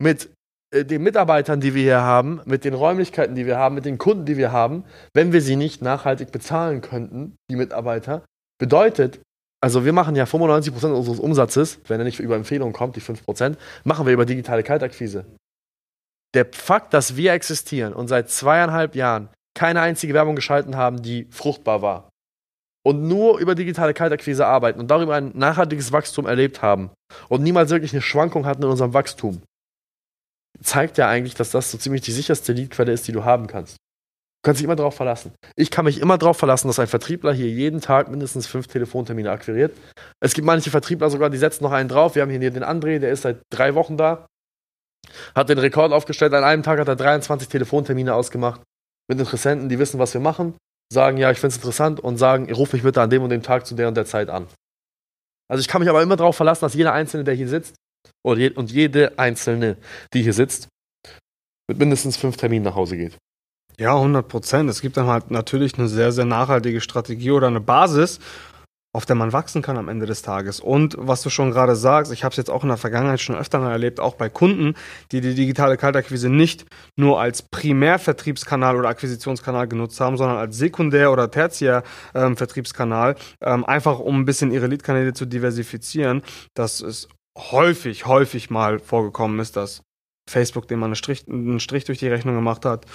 mit 0.00 0.30
äh, 0.72 0.84
den 0.84 1.02
Mitarbeitern, 1.02 1.60
die 1.60 1.74
wir 1.74 1.82
hier 1.82 2.00
haben, 2.02 2.40
mit 2.44 2.64
den 2.64 2.74
Räumlichkeiten, 2.74 3.34
die 3.34 3.46
wir 3.46 3.58
haben, 3.58 3.74
mit 3.74 3.84
den 3.84 3.98
Kunden, 3.98 4.26
die 4.26 4.36
wir 4.36 4.52
haben, 4.52 4.84
wenn 5.14 5.32
wir 5.32 5.40
sie 5.40 5.56
nicht 5.56 5.82
nachhaltig 5.82 6.30
bezahlen 6.30 6.82
könnten, 6.82 7.36
die 7.50 7.56
Mitarbeiter. 7.56 8.24
Bedeutet, 8.58 9.20
also 9.62 9.84
wir 9.84 9.92
machen 9.92 10.16
ja 10.16 10.24
95% 10.24 10.92
unseres 10.92 11.18
Umsatzes, 11.18 11.80
wenn 11.88 12.00
er 12.00 12.04
nicht 12.04 12.20
über 12.20 12.36
Empfehlungen 12.36 12.72
kommt, 12.72 12.96
die 12.96 13.00
5%, 13.00 13.56
machen 13.84 14.06
wir 14.06 14.12
über 14.12 14.26
digitale 14.26 14.62
Kaltakquise. 14.62 15.26
Der 16.34 16.46
Fakt, 16.52 16.92
dass 16.94 17.16
wir 17.16 17.32
existieren 17.32 17.92
und 17.92 18.08
seit 18.08 18.30
zweieinhalb 18.30 18.94
Jahren 18.94 19.28
keine 19.54 19.80
einzige 19.80 20.14
Werbung 20.14 20.36
geschalten 20.36 20.76
haben, 20.76 21.02
die 21.02 21.26
fruchtbar 21.30 21.80
war, 21.82 22.10
und 22.86 23.08
nur 23.08 23.40
über 23.40 23.56
digitale 23.56 23.94
Kaltakquise 23.94 24.46
arbeiten 24.46 24.78
und 24.78 24.88
darüber 24.92 25.16
ein 25.16 25.32
nachhaltiges 25.34 25.90
Wachstum 25.90 26.24
erlebt 26.24 26.62
haben 26.62 26.90
und 27.28 27.42
niemals 27.42 27.70
wirklich 27.70 27.92
eine 27.92 28.00
Schwankung 28.00 28.46
hatten 28.46 28.62
in 28.62 28.68
unserem 28.68 28.94
Wachstum, 28.94 29.42
zeigt 30.62 30.96
ja 30.96 31.08
eigentlich, 31.08 31.34
dass 31.34 31.50
das 31.50 31.72
so 31.72 31.78
ziemlich 31.78 32.02
die 32.02 32.12
sicherste 32.12 32.52
Leadquelle 32.52 32.92
ist, 32.92 33.08
die 33.08 33.12
du 33.12 33.24
haben 33.24 33.48
kannst. 33.48 33.76
Du 34.42 34.48
kannst 34.48 34.60
dich 34.60 34.64
immer 34.64 34.76
darauf 34.76 34.94
verlassen. 34.94 35.32
Ich 35.56 35.70
kann 35.70 35.84
mich 35.84 36.00
immer 36.00 36.18
darauf 36.18 36.36
verlassen, 36.36 36.68
dass 36.68 36.78
ein 36.78 36.86
Vertriebler 36.86 37.32
hier 37.32 37.48
jeden 37.48 37.80
Tag 37.80 38.08
mindestens 38.08 38.46
fünf 38.46 38.68
Telefontermine 38.68 39.30
akquiriert. 39.30 39.76
Es 40.20 40.34
gibt 40.34 40.46
manche 40.46 40.70
Vertriebler 40.70 41.10
sogar, 41.10 41.30
die 41.30 41.38
setzen 41.38 41.64
noch 41.64 41.72
einen 41.72 41.88
drauf. 41.88 42.14
Wir 42.14 42.22
haben 42.22 42.30
hier 42.30 42.38
den 42.38 42.64
André, 42.64 42.98
der 42.98 43.10
ist 43.10 43.22
seit 43.22 43.40
drei 43.50 43.74
Wochen 43.74 43.96
da, 43.96 44.26
hat 45.34 45.48
den 45.48 45.58
Rekord 45.58 45.92
aufgestellt. 45.92 46.32
An 46.34 46.44
einem 46.44 46.62
Tag 46.62 46.78
hat 46.78 46.88
er 46.88 46.96
23 46.96 47.48
Telefontermine 47.48 48.14
ausgemacht 48.14 48.60
mit 49.08 49.18
Interessenten, 49.18 49.68
die 49.68 49.78
wissen, 49.78 49.98
was 49.98 50.14
wir 50.14 50.20
machen 50.20 50.54
sagen, 50.92 51.18
ja, 51.18 51.30
ich 51.30 51.38
finde 51.38 51.48
es 51.48 51.56
interessant 51.56 52.00
und 52.00 52.16
sagen, 52.16 52.52
ruf 52.52 52.72
mich 52.72 52.82
bitte 52.82 53.02
an 53.02 53.10
dem 53.10 53.22
und 53.22 53.30
dem 53.30 53.42
Tag 53.42 53.66
zu 53.66 53.74
der 53.74 53.88
und 53.88 53.96
der 53.96 54.06
Zeit 54.06 54.28
an. 54.28 54.46
Also 55.48 55.60
ich 55.60 55.68
kann 55.68 55.80
mich 55.80 55.88
aber 55.88 56.02
immer 56.02 56.16
darauf 56.16 56.36
verlassen, 56.36 56.64
dass 56.64 56.74
jeder 56.74 56.92
Einzelne, 56.92 57.24
der 57.24 57.34
hier 57.34 57.48
sitzt, 57.48 57.74
und 58.24 58.70
jede 58.70 59.18
Einzelne, 59.18 59.76
die 60.12 60.22
hier 60.22 60.32
sitzt, 60.32 60.68
mit 61.68 61.78
mindestens 61.78 62.16
fünf 62.16 62.36
Terminen 62.36 62.64
nach 62.64 62.74
Hause 62.74 62.96
geht. 62.96 63.16
Ja, 63.78 63.94
100 63.94 64.26
Prozent. 64.26 64.70
Es 64.70 64.80
gibt 64.80 64.96
dann 64.96 65.06
halt 65.06 65.30
natürlich 65.30 65.78
eine 65.78 65.88
sehr, 65.88 66.10
sehr 66.10 66.24
nachhaltige 66.24 66.80
Strategie 66.80 67.30
oder 67.30 67.48
eine 67.48 67.60
Basis, 67.60 68.20
auf 68.94 69.04
der 69.04 69.16
man 69.16 69.34
wachsen 69.34 69.60
kann 69.60 69.76
am 69.76 69.90
Ende 69.90 70.06
des 70.06 70.22
Tages. 70.22 70.60
Und 70.60 70.96
was 70.98 71.20
du 71.20 71.28
schon 71.28 71.50
gerade 71.50 71.76
sagst, 71.76 72.10
ich 72.10 72.24
habe 72.24 72.32
es 72.32 72.38
jetzt 72.38 72.50
auch 72.50 72.62
in 72.62 72.70
der 72.70 72.78
Vergangenheit 72.78 73.20
schon 73.20 73.36
öfter 73.36 73.58
mal 73.58 73.72
erlebt, 73.72 74.00
auch 74.00 74.14
bei 74.14 74.30
Kunden, 74.30 74.72
die 75.12 75.20
die 75.20 75.34
digitale 75.34 75.76
Kaltakquise 75.76 76.30
nicht 76.30 76.64
nur 76.96 77.20
als 77.20 77.42
Primärvertriebskanal 77.42 78.76
oder 78.76 78.88
Akquisitionskanal 78.88 79.68
genutzt 79.68 80.00
haben, 80.00 80.16
sondern 80.16 80.38
als 80.38 80.56
Sekundär- 80.56 81.12
oder 81.12 81.30
Tertiär-Vertriebskanal, 81.30 83.16
ähm, 83.42 83.66
einfach 83.66 83.98
um 83.98 84.20
ein 84.20 84.24
bisschen 84.24 84.52
ihre 84.52 84.68
Leadkanäle 84.68 85.12
zu 85.12 85.26
diversifizieren, 85.26 86.22
dass 86.54 86.80
es 86.80 87.08
häufig, 87.36 88.06
häufig 88.06 88.48
mal 88.48 88.78
vorgekommen 88.78 89.38
ist, 89.38 89.56
dass 89.56 89.82
Facebook, 90.26 90.66
dem 90.68 90.78
man 90.78 90.88
einen 90.88 90.96
Strich, 90.96 91.28
einen 91.28 91.60
Strich 91.60 91.84
durch 91.84 91.98
die 91.98 92.08
Rechnung 92.08 92.34
gemacht 92.34 92.64
hat, 92.64 92.86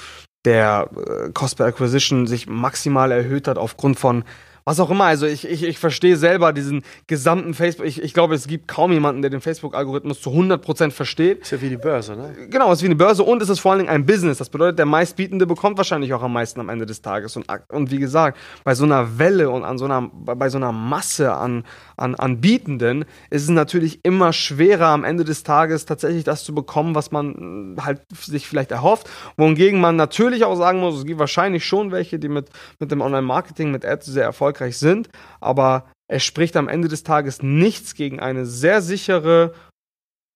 der 0.45 0.89
äh, 0.95 1.31
Cost 1.33 1.57
per 1.57 1.67
Acquisition 1.67 2.27
sich 2.27 2.47
maximal 2.47 3.11
erhöht 3.11 3.47
hat 3.47 3.57
aufgrund 3.57 3.99
von 3.99 4.23
was 4.65 4.79
auch 4.79 4.89
immer. 4.89 5.05
Also 5.05 5.25
ich, 5.25 5.47
ich, 5.47 5.63
ich 5.63 5.79
verstehe 5.79 6.17
selber 6.17 6.53
diesen 6.53 6.83
gesamten 7.07 7.53
Facebook. 7.53 7.85
Ich, 7.85 8.01
ich 8.01 8.13
glaube, 8.13 8.35
es 8.35 8.47
gibt 8.47 8.67
kaum 8.67 8.91
jemanden, 8.91 9.21
der 9.21 9.31
den 9.31 9.41
Facebook-Algorithmus 9.41 10.21
zu 10.21 10.29
100% 10.31 10.91
versteht. 10.91 11.41
Ist 11.41 11.51
ja 11.51 11.61
wie 11.61 11.69
die 11.69 11.77
Börse, 11.77 12.15
ne? 12.15 12.33
Genau, 12.49 12.71
es 12.71 12.79
ist 12.79 12.83
wie 12.83 12.87
eine 12.87 12.95
Börse 12.95 13.23
und 13.23 13.41
es 13.41 13.49
ist 13.49 13.59
vor 13.59 13.71
allen 13.71 13.79
Dingen 13.79 13.89
ein 13.89 14.05
Business. 14.05 14.37
Das 14.37 14.49
bedeutet, 14.49 14.79
der 14.79 14.85
meistbietende 14.85 15.45
bekommt 15.45 15.77
wahrscheinlich 15.77 16.13
auch 16.13 16.23
am 16.23 16.33
meisten 16.33 16.59
am 16.59 16.69
Ende 16.69 16.85
des 16.85 17.01
Tages. 17.01 17.35
Und, 17.35 17.45
und 17.69 17.91
wie 17.91 17.99
gesagt, 17.99 18.37
bei 18.63 18.75
so 18.75 18.83
einer 18.83 19.17
Welle 19.17 19.49
und 19.49 19.63
an 19.63 19.77
so 19.77 19.85
einer, 19.85 20.09
bei 20.11 20.49
so 20.49 20.57
einer 20.57 20.71
Masse 20.71 21.33
an, 21.33 21.63
an, 21.97 22.15
an 22.15 22.41
Bietenden 22.41 23.05
ist 23.29 23.43
es 23.43 23.49
natürlich 23.49 24.03
immer 24.03 24.33
schwerer 24.33 24.87
am 24.87 25.03
Ende 25.03 25.23
des 25.23 25.43
Tages 25.43 25.85
tatsächlich 25.85 26.23
das 26.23 26.43
zu 26.43 26.53
bekommen, 26.53 26.95
was 26.95 27.11
man 27.11 27.77
halt 27.81 28.01
sich 28.13 28.47
vielleicht 28.47 28.71
erhofft. 28.71 29.09
Wohingegen 29.37 29.79
man 29.79 29.95
natürlich 29.95 30.43
auch 30.43 30.55
sagen 30.55 30.79
muss, 30.79 30.97
es 30.97 31.05
gibt 31.05 31.19
wahrscheinlich 31.19 31.65
schon 31.65 31.91
welche, 31.91 32.19
die 32.19 32.29
mit, 32.29 32.49
mit 32.79 32.91
dem 32.91 33.01
Online-Marketing, 33.01 33.71
mit 33.71 33.85
Ads 33.85 34.07
sehr 34.07 34.23
erfolgreich 34.23 34.51
erfolgreich 34.61 34.77
sind, 34.77 35.09
aber 35.39 35.89
es 36.07 36.23
spricht 36.23 36.55
am 36.55 36.67
Ende 36.67 36.87
des 36.87 37.03
Tages 37.03 37.41
nichts 37.41 37.95
gegen 37.95 38.19
eine 38.19 38.45
sehr 38.45 38.81
sichere, 38.81 39.53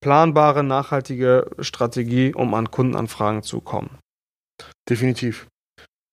planbare, 0.01 0.63
nachhaltige 0.63 1.51
Strategie, 1.59 2.33
um 2.33 2.53
an 2.53 2.71
Kundenanfragen 2.71 3.43
zu 3.43 3.61
kommen. 3.61 3.97
Definitiv. 4.89 5.47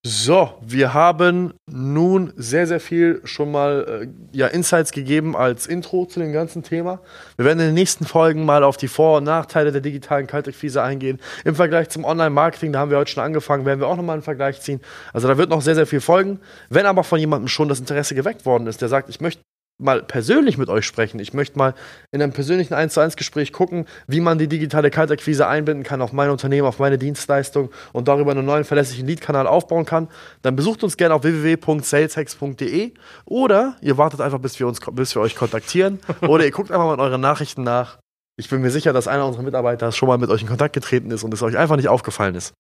So, 0.04 0.58
wir 0.60 0.94
haben 0.94 1.54
nun 1.70 2.32
sehr, 2.34 2.66
sehr 2.66 2.80
viel 2.80 3.20
schon 3.22 3.52
mal 3.52 4.02
äh, 4.02 4.36
ja, 4.36 4.48
Insights 4.48 4.90
gegeben 4.90 5.36
als 5.36 5.68
Intro 5.68 6.06
zu 6.06 6.18
dem 6.18 6.32
ganzen 6.32 6.64
Thema. 6.64 6.98
Wir 7.36 7.44
werden 7.44 7.60
in 7.60 7.66
den 7.66 7.74
nächsten 7.74 8.04
Folgen 8.04 8.44
mal 8.44 8.64
auf 8.64 8.76
die 8.76 8.88
Vor- 8.88 9.18
und 9.18 9.24
Nachteile 9.24 9.70
der 9.70 9.80
digitalen 9.80 10.26
Kaltakquise 10.26 10.82
eingehen. 10.82 11.20
Im 11.44 11.54
Vergleich 11.54 11.88
zum 11.88 12.04
Online-Marketing, 12.04 12.72
da 12.72 12.80
haben 12.80 12.90
wir 12.90 12.98
heute 12.98 13.12
schon 13.12 13.22
angefangen, 13.22 13.64
werden 13.64 13.78
wir 13.78 13.86
auch 13.86 13.96
nochmal 13.96 14.14
einen 14.14 14.24
Vergleich 14.24 14.60
ziehen. 14.60 14.80
Also 15.12 15.28
da 15.28 15.38
wird 15.38 15.50
noch 15.50 15.62
sehr, 15.62 15.76
sehr 15.76 15.86
viel 15.86 16.00
folgen. 16.00 16.40
Wenn 16.68 16.86
aber 16.86 17.04
von 17.04 17.20
jemandem 17.20 17.46
schon 17.46 17.68
das 17.68 17.78
Interesse 17.78 18.16
geweckt 18.16 18.44
worden 18.44 18.66
ist, 18.66 18.82
der 18.82 18.88
sagt, 18.88 19.08
ich 19.08 19.20
möchte 19.20 19.40
mal 19.78 20.02
persönlich 20.02 20.58
mit 20.58 20.68
euch 20.68 20.87
sprechen. 20.87 21.18
Ich 21.18 21.32
möchte 21.35 21.58
mal 21.58 21.74
in 22.12 22.22
einem 22.22 22.32
persönlichen 22.32 22.74
1 22.74 22.94
zu 22.94 23.00
1 23.00 23.16
Gespräch 23.16 23.52
gucken, 23.52 23.87
wie 24.06 24.20
man 24.20 24.38
die 24.38 24.48
digitale 24.48 24.90
Kaltakquise 24.90 25.46
einbinden 25.46 25.85
kann 25.85 26.00
auf 26.02 26.12
mein 26.12 26.30
Unternehmen, 26.30 26.66
auf 26.66 26.78
meine 26.78 26.98
Dienstleistung 26.98 27.70
und 27.92 28.08
darüber 28.08 28.30
einen 28.30 28.44
neuen 28.44 28.64
verlässlichen 28.64 29.06
Lead-Kanal 29.06 29.46
aufbauen 29.46 29.85
kann. 29.85 30.08
Dann 30.42 30.56
besucht 30.56 30.85
uns 30.85 30.96
gerne 30.96 31.14
auf 31.14 31.24
www.saleshex.de 31.24 32.92
oder 33.24 33.76
ihr 33.80 33.98
wartet 33.98 34.20
einfach, 34.20 34.38
bis 34.38 34.58
wir, 34.58 34.66
uns, 34.66 34.80
bis 34.92 35.14
wir 35.14 35.22
euch 35.22 35.35
kontaktieren 35.35 36.00
oder 36.22 36.44
ihr 36.44 36.50
guckt 36.52 36.70
einfach 36.70 36.87
mal 36.87 36.94
in 36.94 37.00
eure 37.00 37.18
Nachrichten 37.18 37.62
nach. 37.62 37.98
Ich 38.38 38.48
bin 38.48 38.62
mir 38.62 38.70
sicher, 38.70 38.92
dass 38.92 39.08
einer 39.08 39.26
unserer 39.26 39.42
Mitarbeiter 39.42 39.92
schon 39.92 40.08
mal 40.08 40.18
mit 40.18 40.30
euch 40.30 40.42
in 40.42 40.48
Kontakt 40.48 40.74
getreten 40.74 41.11
ist 41.11 41.22
und 41.22 41.35
es 41.35 41.42
euch 41.42 41.56
einfach 41.56 41.76
nicht 41.76 41.88
aufgefallen 41.88 42.35
ist. 42.35 42.54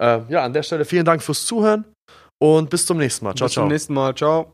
Äh, 0.00 0.20
ja, 0.28 0.44
an 0.44 0.52
der 0.52 0.62
Stelle 0.62 0.84
vielen 0.84 1.04
Dank 1.04 1.22
fürs 1.22 1.44
Zuhören 1.44 1.84
und 2.40 2.70
bis 2.70 2.86
zum 2.86 2.98
nächsten 2.98 3.24
Mal. 3.24 3.34
Ciao, 3.34 3.46
bis 3.46 3.54
ciao. 3.54 3.64
Bis 3.64 3.68
zum 3.68 3.72
nächsten 3.72 3.94
Mal. 3.94 4.14
Ciao. 4.14 4.52